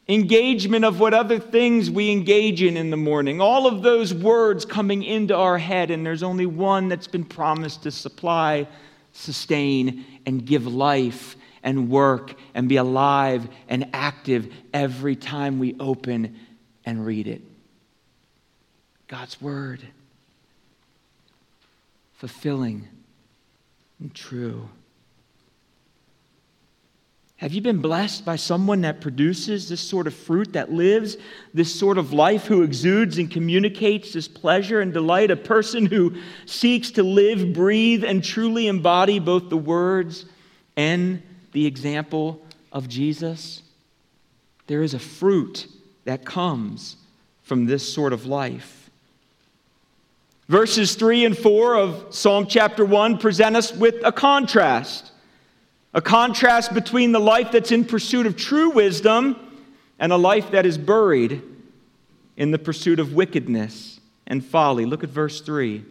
engagement 0.08 0.86
of 0.86 1.02
what 1.02 1.14
other 1.14 1.38
things 1.38 1.92
we 1.92 2.10
engage 2.10 2.62
in 2.62 2.78
in 2.78 2.90
the 2.90 2.96
morning, 2.96 3.42
all 3.42 3.68
of 3.68 3.82
those 3.82 4.14
words 4.14 4.64
coming 4.64 5.04
into 5.04 5.36
our 5.36 5.58
head, 5.58 5.92
and 5.92 6.06
there's 6.06 6.24
only 6.24 6.46
one 6.46 6.88
that's 6.88 7.08
been 7.08 7.26
promised 7.26 7.84
to 7.84 7.92
supply, 7.92 8.66
sustain, 9.12 10.06
and 10.26 10.46
give 10.46 10.66
life 10.66 11.36
and 11.64 11.90
work 11.90 12.36
and 12.54 12.70
be 12.70 12.78
alive 12.78 13.46
and 13.68 13.90
active 13.92 14.54
every 14.74 15.18
time 15.18 15.60
we 15.60 15.76
open 15.82 16.34
and 16.86 17.06
read 17.06 17.28
it. 17.28 17.42
God's 19.08 19.42
Word, 19.42 19.82
fulfilling 22.14 22.88
and 24.00 24.14
true. 24.14 24.70
Have 27.38 27.54
you 27.54 27.62
been 27.62 27.82
blessed 27.82 28.24
by 28.24 28.38
someone 28.38 28.82
that 28.82 29.02
produces 29.02 29.68
this 29.68 29.82
sort 29.82 30.08
of 30.08 30.14
fruit, 30.14 30.54
that 30.54 30.72
lives 30.72 31.18
this 31.54 31.78
sort 31.78 31.98
of 31.98 32.14
life, 32.14 32.46
who 32.46 32.64
exudes 32.64 33.18
and 33.18 33.30
communicates 33.30 34.14
this 34.14 34.28
pleasure 34.28 34.80
and 34.80 34.94
delight? 34.94 35.32
A 35.32 35.36
person 35.36 35.86
who 35.86 36.16
seeks 36.46 36.92
to 36.92 37.04
live, 37.04 37.54
breathe, 37.54 38.06
and 38.06 38.24
truly 38.24 38.68
embody 38.68 39.20
both 39.20 39.50
the 39.50 39.58
words 39.58 40.26
and 40.78 41.22
the 41.52 41.66
example 41.66 42.42
of 42.72 42.88
Jesus? 42.88 43.62
There 44.68 44.82
is 44.82 44.94
a 44.94 45.00
fruit 45.00 45.68
that 46.06 46.26
comes 46.26 46.98
from 47.44 47.66
this 47.66 47.92
sort 47.92 48.14
of 48.14 48.26
life. 48.26 48.90
Verses 50.48 50.96
3 50.96 51.26
and 51.26 51.38
4 51.38 51.76
of 51.76 52.16
Psalm 52.16 52.46
chapter 52.48 52.86
1 52.86 53.18
present 53.18 53.56
us 53.56 53.74
with 53.74 53.96
a 54.04 54.12
contrast 54.12 55.12
a 55.96 56.02
contrast 56.02 56.74
between 56.74 57.14
the 57.14 57.22
life 57.22 57.54
that's 57.54 57.72
in 57.72 57.86
pursuit 57.86 58.26
of 58.26 58.36
true 58.36 58.70
wisdom 58.70 59.64
and 59.98 60.12
a 60.12 60.18
life 60.18 60.52
that 60.52 60.66
is 60.66 60.78
buried 60.78 61.42
in 62.36 62.52
the 62.52 62.60
pursuit 62.60 63.00
of 63.00 63.14
wickedness 63.14 64.02
and 64.28 64.44
folly. 64.44 64.86
Look 64.86 65.06
at 65.06 65.10
verse 65.10 65.40
3. 65.40 65.86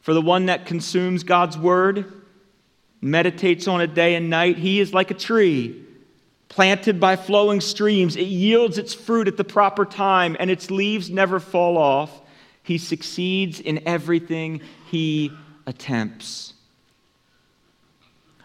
For 0.00 0.14
the 0.14 0.22
one 0.22 0.46
that 0.46 0.64
consumes 0.64 1.22
God's 1.22 1.58
word, 1.58 2.10
meditates 3.02 3.68
on 3.68 3.82
it 3.82 3.92
day 3.92 4.14
and 4.14 4.30
night, 4.30 4.56
he 4.56 4.80
is 4.80 4.94
like 4.94 5.10
a 5.10 5.14
tree 5.14 5.84
planted 6.52 7.00
by 7.00 7.16
flowing 7.16 7.62
streams. 7.62 8.14
It 8.14 8.26
yields 8.26 8.76
its 8.76 8.92
fruit 8.92 9.26
at 9.26 9.38
the 9.38 9.44
proper 9.44 9.86
time, 9.86 10.36
and 10.38 10.50
its 10.50 10.70
leaves 10.70 11.08
never 11.08 11.40
fall 11.40 11.78
off. 11.78 12.20
He 12.62 12.76
succeeds 12.76 13.58
in 13.58 13.82
everything 13.88 14.60
he 14.90 15.32
attempts. 15.66 16.52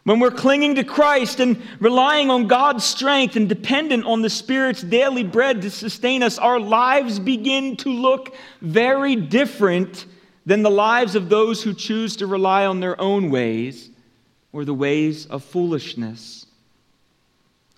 When 0.06 0.22
we're 0.22 0.32
clinging 0.32 0.76
to 0.76 0.86
Christ 0.86 1.42
and 1.42 1.62
relying 1.82 2.30
on 2.30 2.48
God's 2.48 2.86
strength 2.86 3.36
and 3.36 3.50
dependent 3.50 4.06
on 4.06 4.22
the 4.22 4.30
Spirit's 4.30 4.82
daily 4.82 5.26
bread 5.26 5.62
to 5.64 5.70
sustain 5.70 6.24
us, 6.24 6.38
our 6.38 6.62
lives 6.62 7.20
begin 7.20 7.76
to 7.78 7.90
look 7.90 8.34
very 8.62 9.18
different 9.18 10.06
than 10.46 10.64
the 10.64 10.72
lives 10.72 11.16
of 11.16 11.28
those 11.28 11.62
who 11.62 11.74
choose 11.74 12.16
to 12.16 12.26
rely 12.26 12.66
on 12.66 12.80
their 12.80 13.00
own 13.02 13.30
ways 13.30 13.90
or 14.54 14.64
the 14.64 14.74
ways 14.74 15.26
of 15.26 15.44
foolishness. 15.44 16.47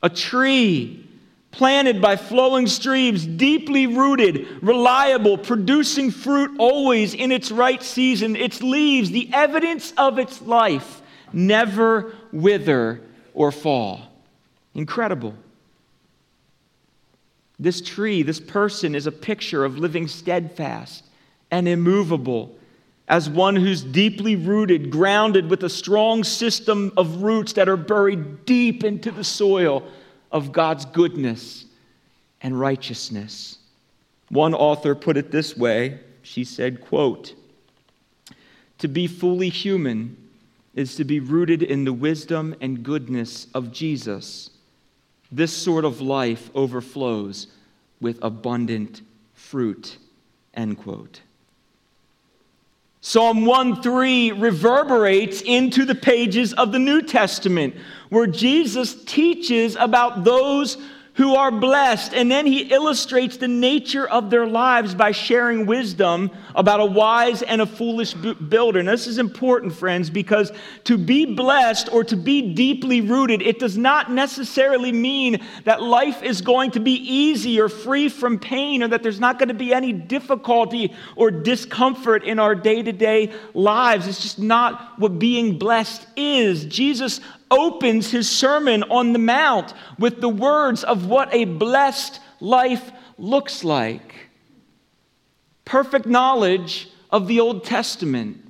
A 0.01 0.09
tree 0.09 1.05
planted 1.51 2.01
by 2.01 2.15
flowing 2.15 2.67
streams, 2.67 3.25
deeply 3.25 3.87
rooted, 3.87 4.47
reliable, 4.61 5.37
producing 5.37 6.11
fruit 6.11 6.55
always 6.59 7.13
in 7.13 7.31
its 7.31 7.51
right 7.51 7.81
season, 7.81 8.35
its 8.35 8.61
leaves, 8.61 9.11
the 9.11 9.29
evidence 9.33 9.93
of 9.97 10.19
its 10.19 10.41
life 10.41 11.01
never 11.33 12.13
wither 12.31 13.01
or 13.33 13.51
fall. 13.51 14.01
Incredible. 14.75 15.33
This 17.57 17.81
tree, 17.81 18.23
this 18.23 18.39
person, 18.39 18.95
is 18.95 19.07
a 19.07 19.11
picture 19.11 19.65
of 19.65 19.77
living 19.77 20.07
steadfast 20.07 21.03
and 21.51 21.67
immovable 21.67 22.55
as 23.09 23.27
one 23.27 23.55
who's 23.55 23.83
deeply 23.83 24.35
rooted, 24.35 24.91
grounded 24.91 25.49
with 25.49 25.63
a 25.63 25.69
strong 25.69 26.23
system 26.23 26.93
of 26.95 27.23
roots 27.23 27.53
that 27.53 27.67
are 27.67 27.75
buried 27.75 28.45
deep 28.45 28.83
into 28.83 29.09
the 29.09 29.23
soil 29.23 29.83
of 30.31 30.51
God's 30.51 30.85
goodness 30.85 31.65
and 32.41 32.57
righteousness. 32.57 33.57
One 34.29 34.53
author 34.53 34.93
put 34.93 35.17
it 35.17 35.31
this 35.31 35.57
way. 35.57 35.99
She 36.21 36.43
said, 36.43 36.81
quote, 36.81 37.33
"To 38.77 38.87
be 38.87 39.07
fully 39.07 39.49
human 39.49 40.15
is 40.75 40.95
to 40.95 41.03
be 41.03 41.19
rooted 41.19 41.63
in 41.63 41.83
the 41.83 41.93
wisdom 41.93 42.55
and 42.61 42.83
goodness 42.83 43.47
of 43.55 43.71
Jesus. 43.71 44.51
This 45.31 45.51
sort 45.51 45.83
of 45.83 45.99
life 45.99 46.51
overflows 46.53 47.47
with 47.99 48.19
abundant 48.21 49.01
fruit. 49.33 49.97
End 50.53 50.77
quote. 50.77 51.21
Psalm 53.01 53.45
1 53.45 53.81
3 53.81 54.33
reverberates 54.33 55.41
into 55.41 55.85
the 55.85 55.95
pages 55.95 56.51
of 56.53 56.73
the 56.73 56.79
New 56.79 57.01
Testament, 57.01 57.75
where 58.09 58.27
Jesus 58.27 59.03
teaches 59.05 59.77
about 59.77 60.25
those 60.25 60.77
who 61.19 61.35
are 61.35 61.51
blessed. 61.51 62.13
And 62.13 62.31
then 62.31 62.47
he 62.47 62.61
illustrates 62.71 63.35
the 63.35 63.47
nature 63.49 64.07
of 64.07 64.29
their 64.29 64.47
lives 64.47 64.95
by 64.95 65.11
sharing 65.11 65.65
wisdom 65.65 66.31
about 66.55 66.79
a 66.79 66.85
wise 66.85 67.41
and 67.41 67.61
a 67.61 67.65
foolish 67.65 68.13
builder. 68.13 68.79
And 68.79 68.87
this 68.87 69.05
is 69.05 69.17
important, 69.17 69.73
friends, 69.73 70.09
because 70.09 70.53
to 70.85 70.97
be 70.97 71.25
blessed 71.25 71.91
or 71.91 72.05
to 72.05 72.15
be 72.15 72.53
deeply 72.53 73.01
rooted, 73.01 73.41
it 73.41 73.59
does 73.59 73.77
not 73.77 74.09
necessarily 74.09 74.93
mean 74.93 75.41
that 75.65 75.83
life 75.83 76.23
is 76.23 76.39
going 76.39 76.71
to 76.71 76.79
be 76.79 76.93
easy 76.93 77.59
or 77.59 77.67
free 77.67 78.07
from 78.07 78.39
pain 78.39 78.81
or 78.81 78.87
that 78.87 79.03
there's 79.03 79.19
not 79.19 79.39
going 79.39 79.49
to 79.49 79.53
be 79.53 79.73
any 79.73 79.91
difficulty 79.91 80.93
or 81.17 81.31
discomfort 81.31 82.23
in 82.23 82.39
our 82.39 82.55
day 82.55 82.81
to 82.81 82.93
day 82.93 83.33
lives. 83.53 84.07
It's 84.07 84.21
just 84.21 84.39
not 84.39 84.97
what 84.97 85.19
being 85.19 85.59
blessed 85.59 86.07
is. 86.15 86.63
Jesus 86.63 87.19
opens 87.51 88.11
his 88.11 88.29
Sermon 88.29 88.83
on 88.83 89.13
the 89.13 89.19
Mount 89.19 89.73
with 89.97 90.21
the 90.21 90.29
words 90.29 90.83
of 90.83 91.05
what 91.05 91.33
a 91.33 91.45
blessed 91.45 92.19
life 92.39 92.91
looks 93.17 93.63
like. 93.63 94.29
Perfect 95.65 96.05
knowledge 96.05 96.89
of 97.11 97.27
the 97.27 97.39
Old 97.39 97.63
Testament. 97.63 98.45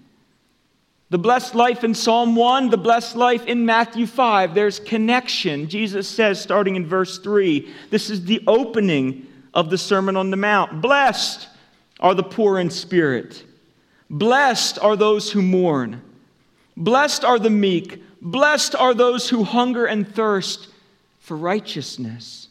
The 1.10 1.18
blessed 1.18 1.56
life 1.56 1.84
in 1.84 1.96
Psalm 1.96 2.36
1, 2.36 2.70
the 2.70 2.78
blessed 2.78 3.16
life 3.16 3.46
in 3.48 3.66
Matthew 3.66 4.06
5. 4.06 4.54
There's 4.54 4.80
connection. 4.80 5.68
Jesus 5.68 6.08
says, 6.08 6.40
starting 6.40 6.76
in 6.76 6.86
verse 6.86 7.18
3, 7.18 7.68
this 7.90 8.12
is 8.12 8.26
the 8.26 8.44
opening 8.46 9.26
of 9.54 9.72
the 9.72 9.78
Sermon 9.78 10.16
on 10.16 10.30
the 10.30 10.38
Mount. 10.38 10.82
Blessed 10.82 11.48
are 12.00 12.14
the 12.14 12.24
poor 12.24 12.60
in 12.60 12.70
spirit. 12.70 13.44
Blessed 14.10 14.78
are 14.80 14.96
those 14.96 15.32
who 15.32 15.42
mourn. 15.42 16.02
Blessed 16.78 17.26
are 17.26 17.40
the 17.40 17.50
meek. 17.50 18.04
Blessed 18.22 18.76
are 18.76 18.94
those 18.94 19.30
who 19.30 19.44
hunger 19.44 19.86
and 19.86 20.08
thirst 20.08 20.68
for 21.20 21.38
righteousness. 21.38 22.48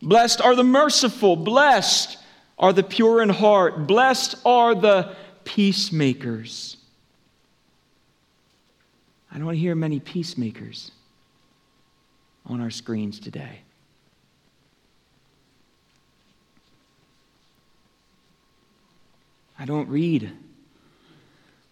Blessed 0.00 0.40
are 0.40 0.54
the 0.54 0.64
merciful. 0.64 1.36
Blessed 1.36 2.18
are 2.58 2.72
the 2.72 2.82
pure 2.82 3.22
in 3.22 3.28
heart. 3.28 3.86
Blessed 3.86 4.36
are 4.44 4.74
the 4.74 5.14
peacemakers. 5.44 6.76
I 9.32 9.38
don't 9.38 9.54
hear 9.54 9.74
many 9.74 10.00
peacemakers 10.00 10.90
on 12.46 12.60
our 12.60 12.70
screens 12.70 13.20
today. 13.20 13.60
I 19.58 19.64
don't 19.66 19.88
read 19.88 20.32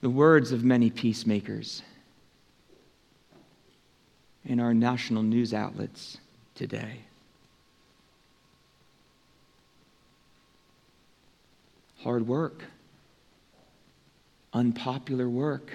the 0.03 0.11
words 0.11 0.53
of 0.53 0.63
many 0.63 0.91
peacemakers 0.91 1.83
in 4.45 4.61
our 4.61 4.73
national 4.73 5.23
news 5.23 5.53
outlets 5.53 6.19
today. 6.55 7.01
Hard 11.99 12.27
work, 12.27 12.65
unpopular 14.53 15.29
work, 15.29 15.73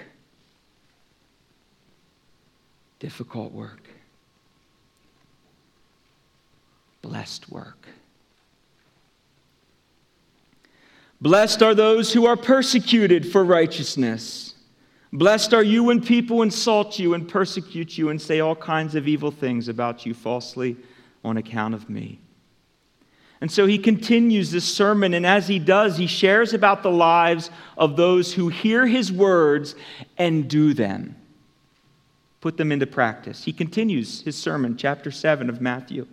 difficult 2.98 3.52
work, 3.52 3.82
blessed 7.02 7.50
work. 7.50 7.86
Blessed 11.20 11.62
are 11.62 11.74
those 11.74 12.12
who 12.12 12.26
are 12.26 12.36
persecuted 12.36 13.30
for 13.30 13.44
righteousness 13.44 14.53
Blessed 15.14 15.54
are 15.54 15.62
you 15.62 15.84
when 15.84 16.02
people 16.02 16.42
insult 16.42 16.98
you 16.98 17.14
and 17.14 17.28
persecute 17.28 17.96
you 17.96 18.08
and 18.08 18.20
say 18.20 18.40
all 18.40 18.56
kinds 18.56 18.96
of 18.96 19.06
evil 19.06 19.30
things 19.30 19.68
about 19.68 20.04
you 20.04 20.12
falsely 20.12 20.76
on 21.24 21.36
account 21.36 21.72
of 21.72 21.88
me. 21.88 22.18
And 23.40 23.48
so 23.48 23.64
he 23.64 23.78
continues 23.78 24.50
this 24.50 24.64
sermon, 24.64 25.14
and 25.14 25.24
as 25.24 25.46
he 25.46 25.60
does, 25.60 25.96
he 25.96 26.08
shares 26.08 26.52
about 26.52 26.82
the 26.82 26.90
lives 26.90 27.50
of 27.78 27.94
those 27.94 28.32
who 28.32 28.48
hear 28.48 28.88
his 28.88 29.12
words 29.12 29.76
and 30.18 30.48
do 30.48 30.74
them, 30.74 31.14
put 32.40 32.56
them 32.56 32.72
into 32.72 32.86
practice. 32.86 33.44
He 33.44 33.52
continues 33.52 34.22
his 34.22 34.36
sermon, 34.36 34.76
chapter 34.76 35.12
7 35.12 35.48
of 35.48 35.60
Matthew. 35.60 36.08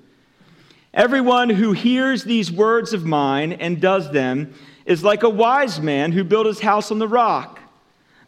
Everyone 0.94 1.50
who 1.50 1.72
hears 1.72 2.24
these 2.24 2.52
words 2.52 2.94
of 2.94 3.04
mine 3.04 3.54
and 3.54 3.82
does 3.82 4.12
them 4.12 4.54
is 4.86 5.04
like 5.04 5.24
a 5.24 5.30
wise 5.30 5.82
man 5.82 6.12
who 6.12 6.24
built 6.24 6.46
his 6.46 6.60
house 6.60 6.92
on 6.92 7.00
the 7.00 7.08
rock. 7.08 7.61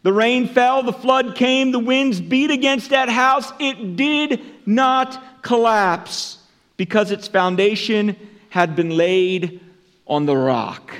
The 0.04 0.12
rain 0.12 0.48
fell, 0.48 0.82
the 0.82 0.92
flood 0.92 1.34
came, 1.34 1.72
the 1.72 1.78
winds 1.78 2.20
beat 2.20 2.50
against 2.50 2.90
that 2.90 3.08
house. 3.08 3.50
It 3.58 3.96
did 3.96 4.38
not 4.66 5.42
collapse 5.42 6.38
because 6.76 7.10
its 7.10 7.26
foundation 7.26 8.14
had 8.50 8.76
been 8.76 8.90
laid 8.90 9.60
on 10.06 10.26
the 10.26 10.36
rock. 10.36 10.94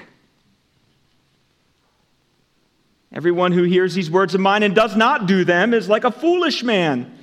Everyone 3.12 3.52
who 3.52 3.64
hears 3.64 3.94
these 3.94 4.10
words 4.10 4.34
of 4.34 4.40
mine 4.40 4.62
and 4.62 4.74
does 4.74 4.96
not 4.96 5.26
do 5.26 5.44
them 5.44 5.74
is 5.74 5.86
like 5.86 6.04
a 6.04 6.10
foolish 6.10 6.62
man. 6.62 7.18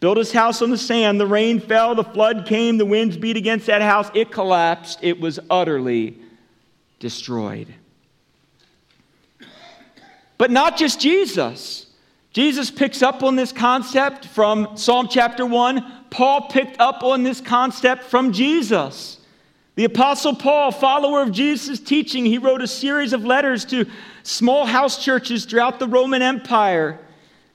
Built 0.00 0.16
his 0.16 0.32
house 0.32 0.62
on 0.62 0.70
the 0.70 0.78
sand. 0.78 1.20
The 1.20 1.26
rain 1.26 1.60
fell, 1.60 1.94
the 1.94 2.02
flood 2.02 2.46
came, 2.46 2.78
the 2.78 2.86
winds 2.86 3.18
beat 3.18 3.36
against 3.36 3.66
that 3.66 3.82
house. 3.82 4.10
It 4.14 4.32
collapsed. 4.32 5.00
It 5.02 5.20
was 5.20 5.38
utterly 5.50 6.18
destroyed. 6.98 7.74
But 10.40 10.50
not 10.50 10.78
just 10.78 10.98
Jesus. 10.98 11.84
Jesus 12.32 12.70
picks 12.70 13.02
up 13.02 13.22
on 13.22 13.36
this 13.36 13.52
concept 13.52 14.24
from 14.24 14.74
Psalm 14.74 15.06
chapter 15.06 15.44
1. 15.44 16.06
Paul 16.08 16.48
picked 16.48 16.80
up 16.80 17.02
on 17.02 17.24
this 17.24 17.42
concept 17.42 18.04
from 18.04 18.32
Jesus. 18.32 19.18
The 19.74 19.84
Apostle 19.84 20.34
Paul, 20.34 20.72
follower 20.72 21.20
of 21.20 21.30
Jesus' 21.30 21.78
teaching, 21.78 22.24
he 22.24 22.38
wrote 22.38 22.62
a 22.62 22.66
series 22.66 23.12
of 23.12 23.22
letters 23.22 23.66
to 23.66 23.84
small 24.22 24.64
house 24.64 25.04
churches 25.04 25.44
throughout 25.44 25.78
the 25.78 25.86
Roman 25.86 26.22
Empire, 26.22 26.98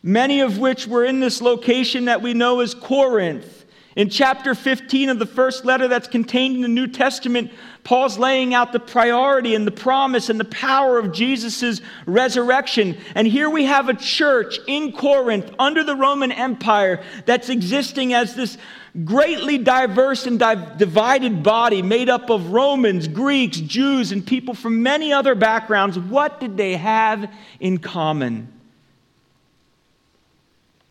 many 0.04 0.41
of 0.41 0.60
which 0.60 0.86
were 0.86 1.06
in 1.06 1.19
this 1.19 1.41
location 1.41 2.06
that 2.06 2.21
we 2.21 2.36
know 2.36 2.60
as 2.60 2.76
Corinth. 2.76 3.55
In 3.96 4.10
chapter 4.10 4.54
15 4.54 5.08
of 5.08 5.20
the 5.20 5.26
first 5.26 5.64
letter 5.64 5.88
that's 5.88 6.10
contained 6.10 6.58
in 6.58 6.62
the 6.62 6.68
New 6.68 6.88
Testament, 6.88 7.50
Paul's 7.86 8.18
laying 8.18 8.54
out 8.54 8.74
the 8.74 8.80
priority 8.80 9.56
and 9.56 9.66
the 9.66 9.72
promise 9.72 10.30
and 10.30 10.38
the 10.38 10.44
power 10.44 10.98
of 11.00 11.14
Jesus' 11.14 11.80
resurrection. 12.06 12.98
And 13.16 13.26
here 13.26 13.50
we 13.50 13.64
have 13.66 13.88
a 13.88 13.94
church 13.94 14.60
in 14.68 14.92
Corinth 14.92 15.50
under 15.58 15.82
the 15.82 15.96
Roman 15.96 16.34
Empire 16.34 17.02
that's 17.26 17.48
existing 17.48 18.14
as 18.14 18.36
this 18.36 18.58
greatly 19.06 19.58
diverse 19.58 20.26
and 20.26 20.40
divided 20.78 21.42
body 21.42 21.82
made 21.82 22.10
up 22.10 22.30
of 22.30 22.52
Romans, 22.52 23.08
Greeks, 23.08 23.62
Jews, 23.62 24.12
and 24.12 24.28
people 24.28 24.56
from 24.56 24.84
many 24.84 25.14
other 25.14 25.36
backgrounds. 25.36 25.98
What 25.98 26.42
did 26.42 26.58
they 26.58 26.76
have 26.76 27.32
in 27.62 27.78
common? 27.78 28.55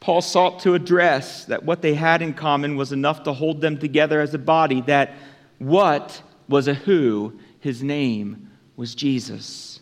Paul 0.04 0.20
sought 0.20 0.60
to 0.60 0.74
address 0.74 1.46
that 1.46 1.64
what 1.64 1.80
they 1.80 1.94
had 1.94 2.20
in 2.20 2.34
common 2.34 2.76
was 2.76 2.92
enough 2.92 3.22
to 3.22 3.32
hold 3.32 3.62
them 3.62 3.78
together 3.78 4.20
as 4.20 4.34
a 4.34 4.38
body, 4.38 4.82
that 4.82 5.14
what 5.56 6.20
was 6.46 6.68
a 6.68 6.74
who, 6.74 7.32
his 7.58 7.82
name 7.82 8.50
was 8.76 8.94
Jesus. 8.94 9.80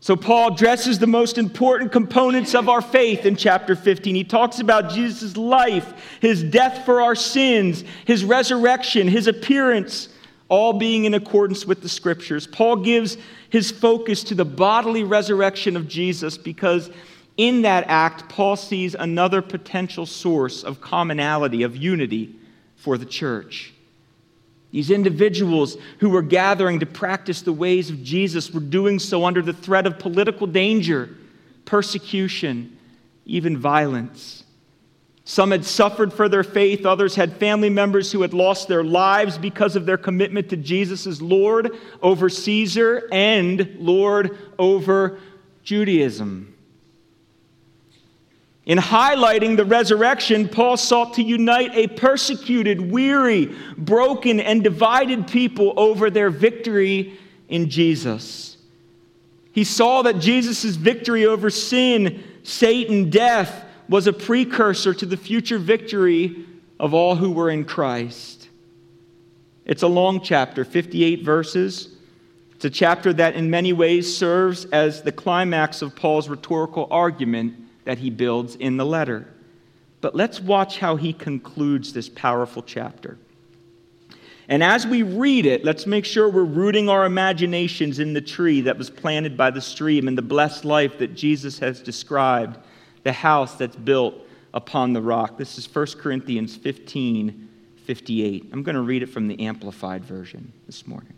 So, 0.00 0.16
Paul 0.16 0.52
addresses 0.52 0.98
the 0.98 1.06
most 1.06 1.38
important 1.38 1.92
components 1.92 2.54
of 2.54 2.68
our 2.68 2.82
faith 2.82 3.24
in 3.24 3.36
chapter 3.36 3.74
15. 3.74 4.14
He 4.14 4.22
talks 4.22 4.60
about 4.60 4.90
Jesus' 4.90 5.34
life, 5.34 6.18
his 6.20 6.42
death 6.42 6.84
for 6.84 7.00
our 7.00 7.14
sins, 7.14 7.84
his 8.04 8.22
resurrection, 8.22 9.08
his 9.08 9.28
appearance, 9.28 10.10
all 10.50 10.74
being 10.74 11.06
in 11.06 11.14
accordance 11.14 11.64
with 11.64 11.80
the 11.80 11.88
scriptures. 11.88 12.46
Paul 12.46 12.76
gives 12.76 13.16
his 13.48 13.70
focus 13.70 14.22
to 14.24 14.34
the 14.34 14.44
bodily 14.44 15.04
resurrection 15.04 15.74
of 15.74 15.88
Jesus 15.88 16.36
because 16.36 16.90
in 17.36 17.62
that 17.62 17.84
act, 17.88 18.28
Paul 18.28 18.56
sees 18.56 18.94
another 18.94 19.42
potential 19.42 20.06
source 20.06 20.62
of 20.62 20.80
commonality, 20.80 21.62
of 21.64 21.76
unity 21.76 22.34
for 22.76 22.96
the 22.96 23.06
church. 23.06 23.72
These 24.70 24.90
individuals 24.90 25.76
who 25.98 26.10
were 26.10 26.22
gathering 26.22 26.80
to 26.80 26.86
practice 26.86 27.42
the 27.42 27.52
ways 27.52 27.90
of 27.90 28.02
Jesus 28.02 28.50
were 28.50 28.60
doing 28.60 28.98
so 28.98 29.24
under 29.24 29.42
the 29.42 29.52
threat 29.52 29.86
of 29.86 29.98
political 29.98 30.46
danger, 30.46 31.10
persecution, 31.64 32.76
even 33.24 33.56
violence. 33.56 34.44
Some 35.24 35.52
had 35.52 35.64
suffered 35.64 36.12
for 36.12 36.28
their 36.28 36.44
faith, 36.44 36.84
others 36.84 37.14
had 37.14 37.36
family 37.38 37.70
members 37.70 38.12
who 38.12 38.22
had 38.22 38.34
lost 38.34 38.68
their 38.68 38.84
lives 38.84 39.38
because 39.38 39.74
of 39.74 39.86
their 39.86 39.96
commitment 39.96 40.50
to 40.50 40.56
Jesus 40.56 41.06
as 41.06 41.22
Lord 41.22 41.70
over 42.02 42.28
Caesar 42.28 43.08
and 43.10 43.76
Lord 43.78 44.36
over 44.58 45.18
Judaism. 45.62 46.53
In 48.66 48.78
highlighting 48.78 49.56
the 49.56 49.64
resurrection, 49.64 50.48
Paul 50.48 50.78
sought 50.78 51.14
to 51.14 51.22
unite 51.22 51.74
a 51.74 51.86
persecuted, 51.86 52.90
weary, 52.90 53.54
broken, 53.76 54.40
and 54.40 54.64
divided 54.64 55.26
people 55.26 55.74
over 55.76 56.08
their 56.08 56.30
victory 56.30 57.18
in 57.48 57.68
Jesus. 57.68 58.56
He 59.52 59.64
saw 59.64 60.02
that 60.02 60.18
Jesus' 60.18 60.76
victory 60.76 61.26
over 61.26 61.50
sin, 61.50 62.24
Satan, 62.42 63.10
death 63.10 63.64
was 63.88 64.06
a 64.06 64.12
precursor 64.14 64.94
to 64.94 65.04
the 65.04 65.16
future 65.16 65.58
victory 65.58 66.46
of 66.80 66.94
all 66.94 67.16
who 67.16 67.32
were 67.32 67.50
in 67.50 67.64
Christ. 67.66 68.48
It's 69.66 69.82
a 69.82 69.88
long 69.88 70.22
chapter, 70.22 70.64
58 70.64 71.22
verses. 71.22 71.90
It's 72.54 72.64
a 72.64 72.70
chapter 72.70 73.12
that, 73.12 73.34
in 73.34 73.50
many 73.50 73.74
ways, 73.74 74.16
serves 74.16 74.64
as 74.66 75.02
the 75.02 75.12
climax 75.12 75.82
of 75.82 75.94
Paul's 75.94 76.30
rhetorical 76.30 76.88
argument 76.90 77.63
that 77.84 77.98
he 77.98 78.10
builds 78.10 78.56
in 78.56 78.76
the 78.76 78.86
letter. 78.86 79.26
But 80.00 80.14
let's 80.14 80.40
watch 80.40 80.78
how 80.78 80.96
he 80.96 81.12
concludes 81.12 81.92
this 81.92 82.08
powerful 82.08 82.62
chapter. 82.62 83.18
And 84.48 84.62
as 84.62 84.86
we 84.86 85.02
read 85.02 85.46
it, 85.46 85.64
let's 85.64 85.86
make 85.86 86.04
sure 86.04 86.28
we're 86.28 86.44
rooting 86.44 86.88
our 86.88 87.06
imaginations 87.06 87.98
in 87.98 88.12
the 88.12 88.20
tree 88.20 88.60
that 88.62 88.76
was 88.76 88.90
planted 88.90 89.36
by 89.36 89.50
the 89.50 89.60
stream 89.60 90.06
and 90.06 90.18
the 90.18 90.22
blessed 90.22 90.64
life 90.64 90.98
that 90.98 91.14
Jesus 91.14 91.58
has 91.60 91.80
described, 91.80 92.58
the 93.04 93.12
house 93.12 93.54
that's 93.54 93.76
built 93.76 94.14
upon 94.52 94.92
the 94.92 95.00
rock. 95.00 95.38
This 95.38 95.56
is 95.56 95.72
1 95.72 95.86
Corinthians 95.98 96.56
15 96.56 97.48
58. 97.84 98.48
I'm 98.50 98.62
going 98.62 98.76
to 98.76 98.80
read 98.80 99.02
it 99.02 99.10
from 99.10 99.28
the 99.28 99.38
Amplified 99.40 100.06
Version 100.06 100.52
this 100.66 100.86
morning. 100.86 101.12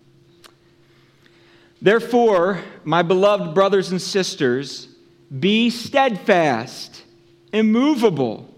Therefore, 1.80 2.60
my 2.82 3.02
beloved 3.02 3.54
brothers 3.54 3.92
and 3.92 4.02
sisters, 4.02 4.88
be 5.40 5.70
steadfast, 5.70 7.04
immovable, 7.52 8.54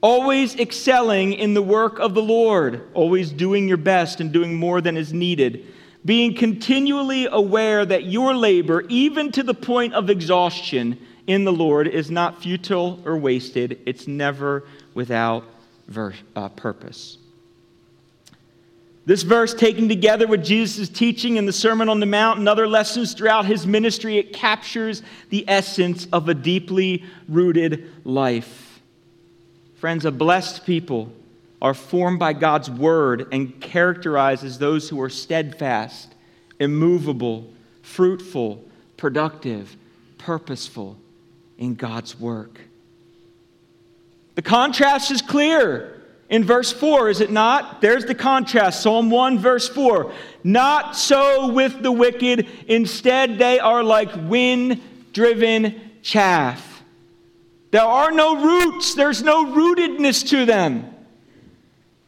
always 0.00 0.54
excelling 0.58 1.32
in 1.32 1.54
the 1.54 1.62
work 1.62 1.98
of 1.98 2.14
the 2.14 2.22
Lord, 2.22 2.82
always 2.94 3.30
doing 3.30 3.66
your 3.66 3.76
best 3.76 4.20
and 4.20 4.32
doing 4.32 4.54
more 4.54 4.80
than 4.80 4.96
is 4.96 5.12
needed, 5.12 5.66
being 6.04 6.34
continually 6.34 7.26
aware 7.26 7.84
that 7.84 8.04
your 8.04 8.34
labor, 8.34 8.84
even 8.88 9.32
to 9.32 9.42
the 9.42 9.54
point 9.54 9.94
of 9.94 10.08
exhaustion 10.08 10.98
in 11.26 11.44
the 11.44 11.52
Lord, 11.52 11.88
is 11.88 12.10
not 12.10 12.40
futile 12.40 13.02
or 13.04 13.18
wasted, 13.18 13.80
it's 13.84 14.06
never 14.06 14.64
without 14.94 15.44
ver- 15.88 16.14
uh, 16.36 16.48
purpose. 16.50 17.18
This 19.08 19.22
verse, 19.22 19.54
taken 19.54 19.88
together 19.88 20.26
with 20.26 20.44
Jesus' 20.44 20.86
teaching 20.86 21.38
in 21.38 21.46
the 21.46 21.52
Sermon 21.52 21.88
on 21.88 21.98
the 21.98 22.04
Mount 22.04 22.40
and 22.40 22.46
other 22.46 22.68
lessons 22.68 23.14
throughout 23.14 23.46
his 23.46 23.66
ministry, 23.66 24.18
it 24.18 24.34
captures 24.34 25.02
the 25.30 25.46
essence 25.48 26.06
of 26.12 26.28
a 26.28 26.34
deeply 26.34 27.02
rooted 27.26 27.90
life. 28.04 28.82
Friends, 29.76 30.04
a 30.04 30.10
blessed 30.10 30.66
people 30.66 31.10
are 31.62 31.72
formed 31.72 32.18
by 32.18 32.34
God's 32.34 32.70
word 32.70 33.28
and 33.32 33.58
characterized 33.62 34.44
as 34.44 34.58
those 34.58 34.90
who 34.90 35.00
are 35.00 35.08
steadfast, 35.08 36.14
immovable, 36.60 37.50
fruitful, 37.80 38.62
productive, 38.98 39.74
purposeful 40.18 40.98
in 41.56 41.76
God's 41.76 42.20
work. 42.20 42.60
The 44.34 44.42
contrast 44.42 45.10
is 45.10 45.22
clear 45.22 45.97
in 46.28 46.44
verse 46.44 46.72
4, 46.72 47.08
is 47.08 47.20
it 47.20 47.30
not? 47.30 47.80
There's 47.80 48.04
the 48.04 48.14
contrast. 48.14 48.82
Psalm 48.82 49.10
1, 49.10 49.38
verse 49.38 49.68
4. 49.68 50.12
Not 50.44 50.94
so 50.94 51.50
with 51.52 51.82
the 51.82 51.92
wicked. 51.92 52.46
Instead, 52.66 53.38
they 53.38 53.58
are 53.58 53.82
like 53.82 54.10
wind 54.28 54.82
driven 55.12 55.80
chaff. 56.02 56.82
There 57.70 57.82
are 57.82 58.10
no 58.10 58.42
roots, 58.42 58.94
there's 58.94 59.22
no 59.22 59.46
rootedness 59.46 60.28
to 60.28 60.44
them. 60.44 60.94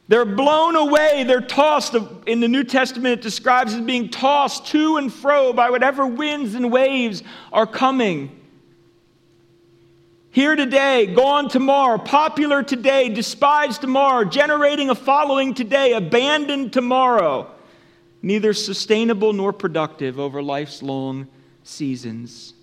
They're 0.09 0.24
blown 0.24 0.74
away, 0.74 1.24
they're 1.24 1.40
tossed. 1.40 1.95
In 2.26 2.40
the 2.40 2.49
New 2.49 2.64
Testament, 2.64 3.20
it 3.20 3.22
describes 3.22 3.74
as 3.74 3.80
being 3.80 4.09
tossed 4.09 4.66
to 4.68 4.97
and 4.97 5.12
fro 5.12 5.53
by 5.53 5.70
whatever 5.70 6.07
winds 6.07 6.55
and 6.55 6.72
waves 6.72 7.22
are 7.53 7.66
coming. 7.66 8.39
Here 10.33 10.55
today, 10.55 11.07
gone 11.07 11.49
tomorrow, 11.49 11.99
popular 11.99 12.62
today, 12.62 13.09
despised 13.09 13.81
tomorrow, 13.81 14.24
generating 14.24 14.89
a 14.89 14.95
following 14.95 15.55
today, 15.55 15.93
abandoned 15.93 16.72
tomorrow. 16.72 17.51
Neither 18.22 18.53
sustainable 18.53 19.33
nor 19.33 19.53
productive 19.53 20.20
over 20.20 20.41
life's 20.41 20.83
long 20.83 21.26
seasons. 21.64 22.55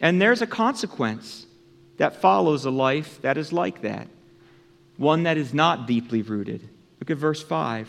And 0.00 0.22
there's 0.22 0.42
a 0.42 0.46
consequence 0.46 1.46
that 1.96 2.20
follows 2.20 2.64
a 2.64 2.70
life 2.70 3.20
that 3.22 3.36
is 3.36 3.52
like 3.52 3.82
that, 3.82 4.06
one 4.96 5.24
that 5.24 5.36
is 5.36 5.52
not 5.52 5.88
deeply 5.88 6.22
rooted. 6.22 6.68
Look 7.00 7.10
at 7.10 7.16
verse 7.16 7.42
5. 7.42 7.88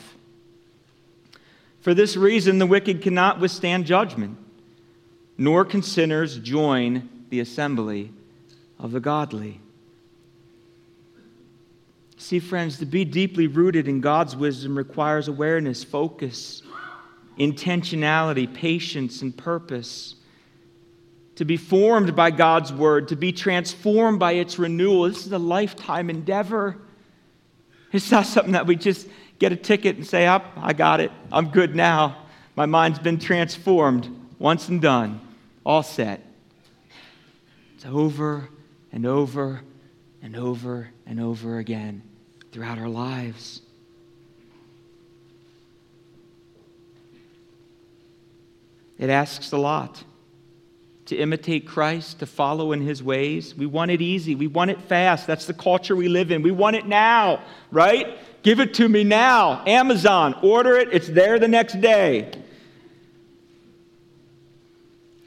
For 1.82 1.94
this 1.94 2.18
reason, 2.18 2.58
the 2.58 2.66
wicked 2.66 3.04
cannot 3.04 3.40
withstand 3.40 3.86
judgment 3.86 4.40
nor 5.38 5.66
can 5.66 5.82
sinners 5.82 6.38
join 6.38 7.10
the 7.34 7.40
assembly 7.40 8.12
of 8.78 8.92
the 8.92 9.00
godly. 9.00 9.60
See, 12.16 12.38
friends, 12.38 12.78
to 12.78 12.86
be 12.86 13.06
deeply 13.06 13.48
rooted 13.48 13.88
in 13.88 14.02
God's 14.02 14.36
wisdom 14.36 14.78
requires 14.78 15.28
awareness, 15.28 15.84
focus, 15.84 16.62
intentionality, 17.40 18.54
patience, 18.54 19.24
and 19.24 19.36
purpose. 19.36 20.14
To 21.38 21.46
be 21.46 21.58
formed 21.58 22.16
by 22.16 22.30
God's 22.30 22.72
word, 22.72 23.08
to 23.08 23.16
be 23.16 23.32
transformed 23.32 24.20
by 24.20 24.34
its 24.34 24.60
renewal. 24.60 25.06
This 25.10 25.26
is 25.26 25.32
a 25.32 25.40
lifetime 25.40 26.12
endeavor. 26.12 26.78
It's 27.92 28.12
not 28.12 28.28
something 28.28 28.54
that 28.54 28.68
we 28.68 28.76
just 28.76 29.08
get 29.40 29.52
a 29.52 29.56
ticket 29.56 29.96
and 29.96 30.06
say, 30.06 30.28
Up, 30.28 30.46
oh, 30.56 30.62
I 30.62 30.74
got 30.74 31.00
it. 31.00 31.12
I'm 31.32 31.50
good 31.50 31.76
now. 31.76 32.28
My 32.56 32.68
mind's 32.68 33.00
been 33.00 33.18
transformed 33.18 34.08
once 34.38 34.70
and 34.70 34.80
done, 34.80 35.20
all 35.66 35.82
set. 35.82 36.28
It's 37.84 37.92
over 37.92 38.48
and 38.94 39.06
over 39.06 39.60
and 40.22 40.38
over 40.38 40.90
and 41.06 41.20
over 41.20 41.58
again 41.58 42.02
throughout 42.54 42.78
our 42.78 42.88
lives. 42.88 43.60
It 48.98 49.10
asks 49.10 49.52
a 49.52 49.58
lot 49.58 50.02
to 51.08 51.18
imitate 51.18 51.68
Christ, 51.68 52.20
to 52.20 52.26
follow 52.26 52.72
in 52.72 52.80
his 52.80 53.04
ways. 53.04 53.54
We 53.54 53.66
want 53.66 53.92
it 53.92 54.02
easy. 54.02 54.34
We 54.34 54.48
want 54.48 54.72
it 54.72 54.82
fast. 54.84 55.28
That's 55.28 55.46
the 55.46 55.54
culture 55.54 55.94
we 55.94 56.08
live 56.08 56.32
in. 56.32 56.42
We 56.42 56.52
want 56.52 56.78
it 56.78 56.86
now, 56.86 57.44
right? 57.70 58.18
Give 58.44 58.62
it 58.62 58.76
to 58.76 58.88
me 58.88 59.04
now. 59.04 59.62
Amazon, 59.68 60.36
order 60.42 60.78
it, 60.78 60.94
it's 60.94 61.10
there 61.10 61.38
the 61.38 61.50
next 61.50 61.82
day. 61.82 62.32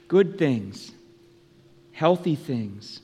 Good 0.09 0.39
things, 0.39 0.93
healthy 1.97 2.35
things, 2.35 3.01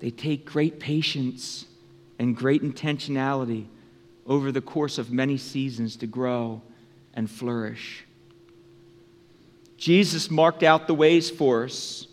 they 0.00 0.10
take 0.10 0.46
great 0.46 0.80
patience 0.80 1.66
and 2.18 2.34
great 2.34 2.62
intentionality 2.62 3.66
over 4.26 4.50
the 4.50 4.62
course 4.62 4.96
of 4.96 5.12
many 5.12 5.36
seasons 5.36 5.96
to 5.96 6.06
grow 6.06 6.62
and 7.12 7.30
flourish. 7.30 8.06
Jesus 9.76 10.30
marked 10.30 10.62
out 10.62 10.86
the 10.86 10.94
ways 10.94 11.28
for 11.28 11.64
us, 11.64 12.06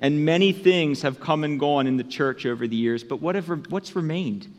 and 0.00 0.24
many 0.24 0.50
things 0.50 1.02
have 1.02 1.20
come 1.20 1.44
and 1.44 1.60
gone 1.60 1.86
in 1.86 1.96
the 1.96 2.02
church 2.02 2.44
over 2.44 2.66
the 2.66 2.74
years, 2.74 3.04
but 3.04 3.22
whatever, 3.22 3.54
what's 3.68 3.94
remained, 3.94 4.52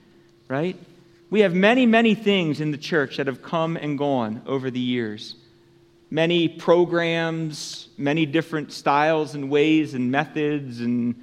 right? 0.48 0.78
We 1.30 1.42
have 1.42 1.54
many, 1.54 1.86
many 1.86 2.16
things 2.16 2.62
in 2.62 2.72
the 2.72 2.78
church 2.78 3.18
that 3.18 3.28
have 3.28 3.42
come 3.42 3.76
and 3.76 3.98
gone 3.98 4.42
over 4.46 4.72
the 4.72 4.80
years. 4.80 5.36
Many 6.10 6.48
programs, 6.48 7.90
many 7.98 8.26
different 8.26 8.72
styles 8.72 9.36
and 9.36 9.50
ways 9.50 9.94
and 9.94 10.10
methods 10.10 10.80
and 10.80 11.16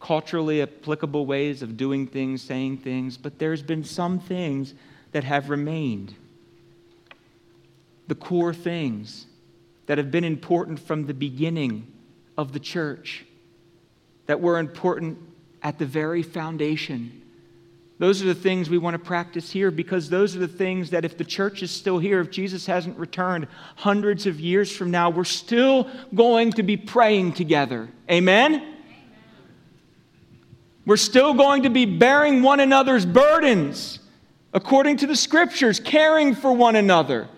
culturally 0.00 0.62
applicable 0.62 1.26
ways 1.26 1.62
of 1.62 1.76
doing 1.76 2.06
things, 2.06 2.42
saying 2.42 2.78
things, 2.78 3.16
but 3.16 3.38
there's 3.38 3.62
been 3.62 3.84
some 3.84 4.18
things 4.18 4.74
that 5.12 5.24
have 5.24 5.48
remained. 5.48 6.14
The 8.08 8.14
core 8.14 8.54
things 8.54 9.26
that 9.86 9.98
have 9.98 10.10
been 10.10 10.24
important 10.24 10.80
from 10.80 11.06
the 11.06 11.14
beginning 11.14 11.92
of 12.36 12.52
the 12.52 12.60
church, 12.60 13.24
that 14.26 14.40
were 14.40 14.58
important 14.58 15.18
at 15.62 15.78
the 15.78 15.86
very 15.86 16.22
foundation. 16.22 17.22
Those 17.98 18.22
are 18.22 18.26
the 18.26 18.34
things 18.34 18.68
we 18.68 18.76
want 18.76 18.94
to 18.94 18.98
practice 18.98 19.50
here 19.50 19.70
because 19.70 20.10
those 20.10 20.36
are 20.36 20.38
the 20.38 20.48
things 20.48 20.90
that 20.90 21.06
if 21.06 21.16
the 21.16 21.24
church 21.24 21.62
is 21.62 21.70
still 21.70 21.98
here, 21.98 22.20
if 22.20 22.30
Jesus 22.30 22.66
hasn't 22.66 22.98
returned 22.98 23.48
hundreds 23.76 24.26
of 24.26 24.38
years 24.38 24.70
from 24.70 24.90
now, 24.90 25.08
we're 25.08 25.24
still 25.24 25.90
going 26.14 26.52
to 26.52 26.62
be 26.62 26.76
praying 26.76 27.32
together. 27.32 27.88
Amen? 28.10 28.74
We're 30.84 30.98
still 30.98 31.32
going 31.32 31.62
to 31.62 31.70
be 31.70 31.86
bearing 31.86 32.42
one 32.42 32.60
another's 32.60 33.06
burdens 33.06 33.98
according 34.52 34.98
to 34.98 35.06
the 35.06 35.16
scriptures, 35.16 35.80
caring 35.80 36.34
for 36.34 36.52
one 36.52 36.76
another. 36.76 37.28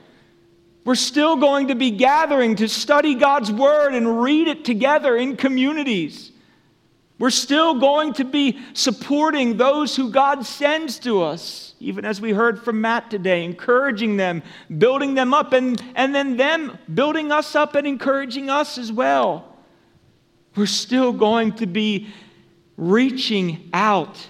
We're 0.84 0.96
still 0.96 1.36
going 1.36 1.68
to 1.68 1.74
be 1.74 1.90
gathering 1.90 2.56
to 2.56 2.68
study 2.68 3.14
God's 3.14 3.52
word 3.52 3.94
and 3.94 4.22
read 4.22 4.48
it 4.48 4.64
together 4.64 5.16
in 5.16 5.36
communities. 5.36 6.32
We're 7.18 7.30
still 7.30 7.80
going 7.80 8.12
to 8.14 8.24
be 8.24 8.60
supporting 8.74 9.56
those 9.56 9.96
who 9.96 10.10
God 10.10 10.46
sends 10.46 11.00
to 11.00 11.22
us, 11.22 11.74
even 11.80 12.04
as 12.04 12.20
we 12.20 12.32
heard 12.32 12.62
from 12.62 12.80
Matt 12.80 13.10
today, 13.10 13.44
encouraging 13.44 14.16
them, 14.16 14.42
building 14.78 15.14
them 15.14 15.34
up, 15.34 15.52
and, 15.52 15.82
and 15.96 16.14
then 16.14 16.36
them 16.36 16.78
building 16.92 17.32
us 17.32 17.56
up 17.56 17.74
and 17.74 17.86
encouraging 17.86 18.50
us 18.50 18.78
as 18.78 18.92
well. 18.92 19.56
We're 20.54 20.66
still 20.66 21.12
going 21.12 21.52
to 21.54 21.66
be 21.66 22.08
reaching 22.76 23.68
out 23.72 24.28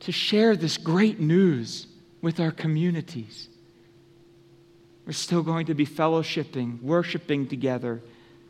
to 0.00 0.12
share 0.12 0.56
this 0.56 0.76
great 0.76 1.20
news 1.20 1.86
with 2.20 2.40
our 2.40 2.50
communities. 2.50 3.48
We're 5.06 5.12
still 5.12 5.42
going 5.42 5.66
to 5.66 5.74
be 5.74 5.86
fellowshipping, 5.86 6.82
worshiping 6.82 7.46
together, 7.46 8.02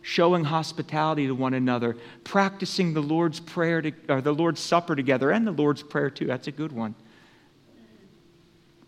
showing 0.09 0.43
hospitality 0.43 1.27
to 1.27 1.35
one 1.35 1.53
another, 1.53 1.95
practicing 2.25 2.95
the 2.95 3.03
Lord's 3.03 3.41
prayer 3.41 3.83
to, 3.83 3.93
or 4.09 4.23
the 4.23 4.33
Lord's 4.33 4.59
supper 4.59 4.97
together 4.97 5.31
and 5.31 5.47
the 5.47 5.53
Lord's 5.53 5.83
prayer 5.83 6.09
too. 6.09 6.25
That's 6.25 6.47
a 6.47 6.51
good 6.51 6.73
one. 6.73 6.95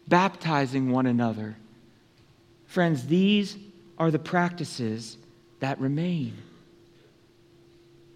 Baptizing 0.09 0.91
one 0.91 1.05
another. 1.05 1.59
Friends, 2.65 3.07
these 3.07 3.59
are 3.99 4.11
the 4.11 4.19
practices 4.19 5.19
that 5.59 5.79
remain. 5.79 6.39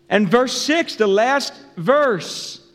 And 0.09 0.27
verse 0.27 0.59
6, 0.63 0.97
the 0.97 1.07
last 1.07 1.53
verse 1.77 2.67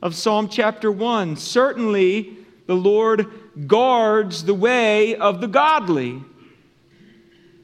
of 0.00 0.14
Psalm 0.14 0.48
chapter 0.48 0.92
1 0.92 1.34
certainly 1.34 2.36
the 2.66 2.76
Lord 2.76 3.26
guards 3.66 4.44
the 4.44 4.54
way 4.54 5.16
of 5.16 5.40
the 5.40 5.48
godly, 5.48 6.22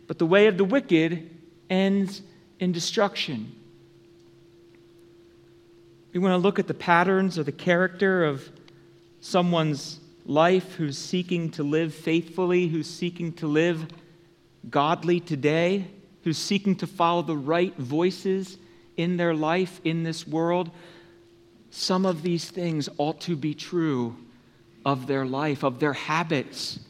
but 0.09 0.19
the 0.19 0.27
way 0.27 0.49
of 0.49 0.59
the 0.59 0.65
wicked 0.65 1.38
ends 1.71 2.23
in 2.59 2.73
destruction. 2.73 3.53
We 6.13 6.21
want 6.21 6.33
to 6.33 6.39
look 6.39 6.59
at 6.59 6.67
the 6.67 6.75
patterns 6.75 7.39
or 7.39 7.43
the 7.43 7.53
character 7.53 8.25
of 8.25 8.51
someone's 9.21 10.01
life 10.25 10.75
who's 10.75 10.99
seeking 10.99 11.51
to 11.53 11.63
live 11.63 11.95
faithfully, 11.95 12.69
who's 12.69 12.89
seeking 12.89 13.33
to 13.35 13.47
live 13.47 13.87
godly 14.69 15.21
today, 15.21 15.87
who's 16.25 16.39
seeking 16.39 16.77
to 16.77 16.87
follow 16.87 17.23
the 17.23 17.37
right 17.37 17.77
voices 17.77 18.59
in 18.97 19.17
their 19.17 19.35
life 19.35 19.81
in 19.85 20.03
this 20.03 20.27
world, 20.27 20.71
some 21.71 22.05
of 22.05 22.23
these 22.23 22.51
things 22.51 22.89
ought 22.99 23.21
to 23.23 23.37
be 23.37 23.55
true 23.55 24.17
of 24.85 25.07
their 25.07 25.25
life, 25.25 25.63
of 25.63 25.79
their 25.81 25.93
habits. 25.93 26.81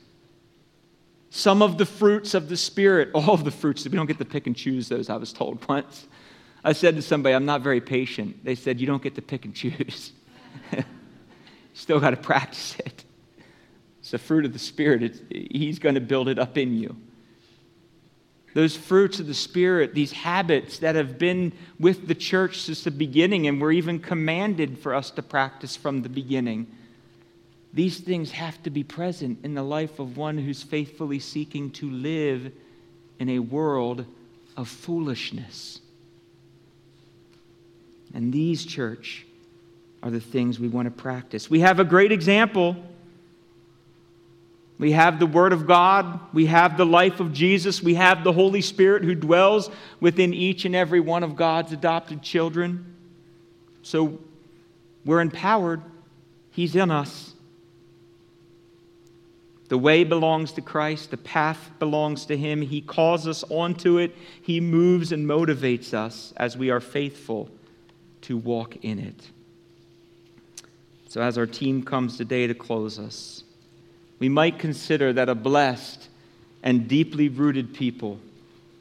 Some 1.30 1.62
of 1.62 1.78
the 1.78 1.86
fruits 1.86 2.34
of 2.34 2.48
the 2.48 2.56
Spirit, 2.56 3.10
all 3.14 3.34
of 3.34 3.44
the 3.44 3.50
fruits, 3.50 3.84
we 3.84 3.96
don't 3.96 4.06
get 4.06 4.18
to 4.18 4.24
pick 4.24 4.46
and 4.46 4.56
choose 4.56 4.88
those, 4.88 5.10
I 5.10 5.16
was 5.16 5.32
told 5.32 5.64
once. 5.68 6.06
I 6.64 6.72
said 6.72 6.96
to 6.96 7.02
somebody, 7.02 7.34
I'm 7.34 7.44
not 7.44 7.62
very 7.62 7.80
patient. 7.80 8.44
They 8.44 8.54
said, 8.54 8.80
You 8.80 8.86
don't 8.86 9.02
get 9.02 9.14
to 9.14 9.22
pick 9.22 9.44
and 9.44 9.54
choose. 9.54 10.12
Still 11.74 12.00
got 12.00 12.10
to 12.10 12.16
practice 12.16 12.76
it. 12.78 13.04
It's 14.00 14.10
the 14.10 14.18
fruit 14.18 14.44
of 14.44 14.52
the 14.52 14.58
Spirit, 14.58 15.02
it's, 15.02 15.20
He's 15.30 15.78
going 15.78 15.94
to 15.94 16.00
build 16.00 16.28
it 16.28 16.38
up 16.38 16.58
in 16.58 16.74
you 16.74 16.96
those 18.58 18.76
fruits 18.76 19.20
of 19.20 19.26
the 19.28 19.34
Spirit, 19.34 19.94
these 19.94 20.10
habits 20.10 20.78
that 20.78 20.96
have 20.96 21.16
been 21.16 21.52
with 21.78 22.08
the 22.08 22.14
church 22.14 22.62
since 22.62 22.82
the 22.82 22.90
beginning 22.90 23.46
and 23.46 23.60
were 23.60 23.70
even 23.70 24.00
commanded 24.00 24.78
for 24.78 24.94
us 24.94 25.12
to 25.12 25.22
practice 25.22 25.76
from 25.76 26.02
the 26.02 26.08
beginning. 26.08 26.66
These 27.72 28.00
things 28.00 28.30
have 28.32 28.62
to 28.62 28.70
be 28.70 28.82
present 28.82 29.40
in 29.44 29.54
the 29.54 29.62
life 29.62 29.98
of 29.98 30.16
one 30.16 30.38
who's 30.38 30.62
faithfully 30.62 31.18
seeking 31.18 31.70
to 31.72 31.90
live 31.90 32.50
in 33.18 33.28
a 33.28 33.38
world 33.38 34.06
of 34.56 34.68
foolishness. 34.68 35.80
And 38.14 38.32
these, 38.32 38.64
church, 38.64 39.26
are 40.02 40.10
the 40.10 40.20
things 40.20 40.58
we 40.58 40.68
want 40.68 40.86
to 40.86 40.90
practice. 40.90 41.50
We 41.50 41.60
have 41.60 41.78
a 41.78 41.84
great 41.84 42.10
example 42.10 42.76
we 44.78 44.92
have 44.92 45.18
the 45.18 45.26
Word 45.26 45.52
of 45.52 45.66
God. 45.66 46.20
We 46.32 46.46
have 46.46 46.76
the 46.76 46.86
life 46.86 47.18
of 47.18 47.32
Jesus. 47.32 47.82
We 47.82 47.94
have 47.94 48.22
the 48.22 48.32
Holy 48.32 48.60
Spirit 48.60 49.02
who 49.02 49.14
dwells 49.14 49.70
within 49.98 50.32
each 50.32 50.64
and 50.64 50.74
every 50.74 51.00
one 51.00 51.24
of 51.24 51.34
God's 51.34 51.72
adopted 51.72 52.22
children. 52.22 52.94
So 53.82 54.20
we're 55.04 55.20
empowered. 55.20 55.82
He's 56.52 56.76
in 56.76 56.90
us. 56.90 57.34
The 59.68 59.78
way 59.78 60.04
belongs 60.04 60.52
to 60.52 60.62
Christ. 60.62 61.10
The 61.10 61.18
path 61.18 61.70
belongs 61.78 62.24
to 62.26 62.36
Him. 62.36 62.62
He 62.62 62.80
calls 62.80 63.26
us 63.26 63.44
onto 63.50 63.98
it. 63.98 64.14
He 64.40 64.60
moves 64.60 65.12
and 65.12 65.26
motivates 65.26 65.92
us 65.92 66.32
as 66.36 66.56
we 66.56 66.70
are 66.70 66.80
faithful 66.80 67.50
to 68.22 68.36
walk 68.36 68.76
in 68.82 68.98
it. 68.98 69.30
So, 71.08 71.22
as 71.22 71.38
our 71.38 71.46
team 71.46 71.82
comes 71.82 72.16
today 72.16 72.46
to 72.46 72.54
close 72.54 72.98
us, 72.98 73.44
we 74.18 74.28
might 74.28 74.58
consider 74.58 75.12
that 75.12 75.28
a 75.28 75.34
blessed 75.34 76.08
and 76.62 76.88
deeply 76.88 77.28
rooted 77.28 77.74
people 77.74 78.18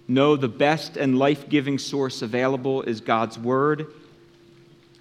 know 0.08 0.36
the 0.36 0.48
best 0.48 0.98
and 0.98 1.20
life 1.20 1.50
giving 1.50 1.78
source 1.78 2.22
available 2.22 2.82
is 2.84 3.02
God's 3.02 3.38
Word. 3.38 3.88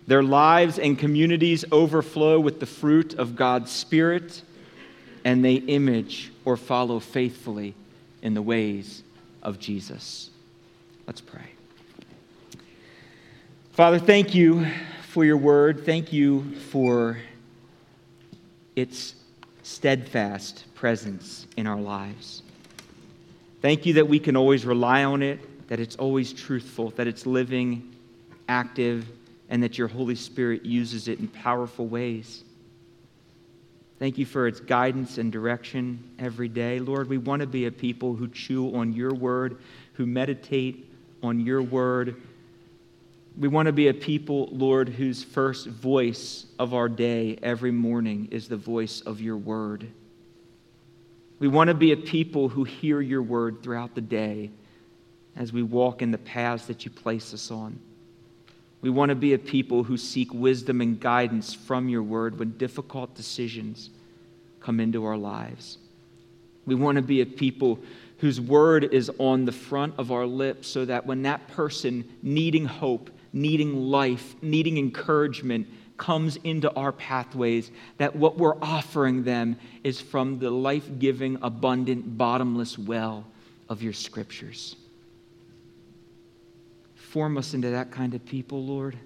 Their 0.07 0.23
lives 0.23 0.79
and 0.79 0.99
communities 0.99 1.65
overflow 1.73 2.39
with 2.39 2.61
the 2.61 2.67
fruit 2.67 3.15
of 3.15 3.37
God's 3.37 3.71
Spirit, 3.71 4.43
and 5.27 5.45
they 5.45 5.55
image 5.55 6.31
or 6.45 6.57
follow 6.57 7.01
faithfully 7.01 7.75
in 8.23 8.33
the 8.33 8.41
ways 8.41 9.03
of 9.43 9.59
Jesus. 9.59 10.31
Let's 11.05 11.21
pray. 11.21 11.51
Father, 13.73 13.99
thank 13.99 14.37
you 14.37 14.65
for 15.09 15.25
your 15.25 15.37
word. 15.37 15.85
Thank 15.85 16.13
you 16.13 16.55
for 16.71 17.19
its 18.77 19.17
steadfast 19.65 20.65
presence 20.77 21.49
in 21.57 21.67
our 21.67 21.81
lives. 21.81 22.43
Thank 23.61 23.85
you 23.85 23.95
that 23.95 24.07
we 24.07 24.21
can 24.21 24.37
always 24.37 24.65
rely 24.65 25.03
on 25.03 25.23
it, 25.23 25.41
that 25.67 25.81
it's 25.81 25.97
always 25.97 26.33
truthful, 26.33 26.91
that 26.91 27.09
it's 27.09 27.27
living, 27.27 27.97
active, 28.49 29.09
and 29.51 29.61
that 29.65 29.77
your 29.77 29.89
Holy 29.89 30.15
Spirit 30.15 30.65
uses 30.65 31.09
it 31.09 31.19
in 31.19 31.27
powerful 31.27 31.89
ways. 31.89 32.45
Thank 33.99 34.19
you 34.19 34.27
for 34.27 34.47
its 34.47 34.61
guidance 34.61 35.17
and 35.17 35.33
direction 35.33 36.11
every 36.19 36.49
day. 36.49 36.79
Lord, 36.81 37.09
we 37.09 37.17
want 37.17 37.41
to 37.41 37.47
be 37.47 37.65
a 37.65 37.73
people 37.73 38.15
who 38.15 38.29
chew 38.29 38.75
on 38.77 38.93
your 38.93 39.15
word, 39.15 39.59
who 39.95 40.05
meditate 40.05 40.91
on 41.23 41.41
your 41.41 41.63
word. 41.63 42.21
We 43.39 43.49
want 43.49 43.67
to 43.67 43.73
be 43.73 43.89
a 43.89 43.95
people, 43.95 44.49
Lord, 44.53 44.91
whose 44.91 45.25
first 45.25 45.67
voice 45.69 46.47
of 46.59 46.75
our 46.75 46.91
day 46.91 47.39
every 47.43 47.71
morning 47.71 48.29
is 48.31 48.49
the 48.49 48.57
voice 48.57 49.01
of 49.01 49.21
your 49.21 49.39
word. 49.39 49.87
We 51.39 51.49
want 51.49 51.69
to 51.69 51.75
be 51.75 51.93
a 51.93 51.97
people 51.97 52.49
who 52.49 52.65
hear 52.65 53.01
your 53.01 53.23
word 53.23 53.63
throughout 53.63 53.95
the 53.95 54.01
day 54.01 54.51
as 55.37 55.53
we 55.53 55.63
walk 55.63 56.03
in 56.03 56.11
the 56.11 56.19
paths 56.19 56.67
that 56.67 56.85
you 56.85 56.91
place 56.91 57.33
us 57.33 57.51
on. 57.51 57.79
We 58.83 58.91
want 58.91 59.09
to 59.11 59.15
be 59.15 59.33
a 59.33 59.39
people 59.39 59.85
who 59.85 59.97
seek 59.97 60.33
wisdom 60.33 60.81
and 60.81 61.01
guidance 61.01 61.55
from 61.55 61.89
your 61.89 62.03
word 62.03 62.39
when 62.39 62.57
difficult 62.59 63.15
decisions 63.15 63.91
come 64.61 64.81
into 64.81 65.05
our 65.05 65.17
lives. 65.17 65.79
We 66.67 66.75
want 66.75 66.97
to 66.97 67.03
be 67.03 67.21
a 67.21 67.27
people 67.27 67.79
whose 68.19 68.41
word 68.41 68.85
is 68.85 69.11
on 69.19 69.45
the 69.45 69.53
front 69.53 69.95
of 69.99 70.11
our 70.11 70.27
lips 70.27 70.69
so 70.69 70.85
that 70.85 71.07
when 71.07 71.23
that 71.23 71.49
person 71.49 72.05
needing 72.23 72.65
hope, 72.65 73.11
needing 73.33 73.77
life, 73.77 74.35
needing 74.43 74.79
encouragement 74.79 75.69
comes 75.97 76.37
into 76.45 76.73
our 76.75 76.93
pathways, 76.93 77.71
that 77.99 78.15
what 78.15 78.37
we're 78.37 78.61
offering 78.61 79.25
them 79.25 79.57
is 79.85 80.01
from 80.01 80.39
the 80.39 80.51
life 80.51 80.89
giving, 80.99 81.39
abundant, 81.43 82.19
bottomless 82.19 82.79
well 82.79 83.25
of 83.69 83.83
your 83.83 83.93
scriptures. 83.93 84.77
Form 87.17 87.39
us 87.39 87.55
into 87.55 87.71
that 87.71 87.91
kind 87.91 88.13
of 88.13 88.23
people, 88.27 88.63
Lord. 88.63 88.99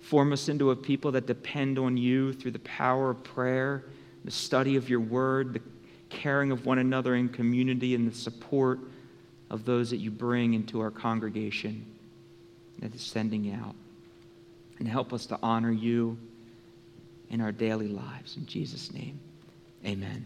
Form 0.00 0.32
us 0.32 0.48
into 0.48 0.70
a 0.70 0.76
people 0.76 1.12
that 1.12 1.26
depend 1.26 1.78
on 1.78 1.98
you 1.98 2.32
through 2.32 2.52
the 2.52 2.60
power 2.60 3.10
of 3.10 3.22
prayer, 3.22 3.84
the 4.24 4.30
study 4.30 4.76
of 4.76 4.88
your 4.88 5.00
word, 5.00 5.52
the 5.52 5.60
caring 6.08 6.50
of 6.50 6.64
one 6.64 6.78
another 6.78 7.14
in 7.14 7.28
community, 7.28 7.94
and 7.94 8.10
the 8.10 8.14
support 8.14 8.78
of 9.50 9.66
those 9.66 9.90
that 9.90 9.98
you 9.98 10.10
bring 10.10 10.54
into 10.54 10.80
our 10.80 10.90
congregation 10.90 11.84
that 12.78 12.94
is 12.94 13.02
sending 13.02 13.52
out. 13.52 13.74
And 14.78 14.88
help 14.88 15.12
us 15.12 15.26
to 15.26 15.38
honor 15.42 15.72
you 15.72 16.16
in 17.28 17.42
our 17.42 17.52
daily 17.52 17.88
lives. 17.88 18.38
In 18.38 18.46
Jesus' 18.46 18.94
name, 18.94 19.20
amen. 19.84 20.24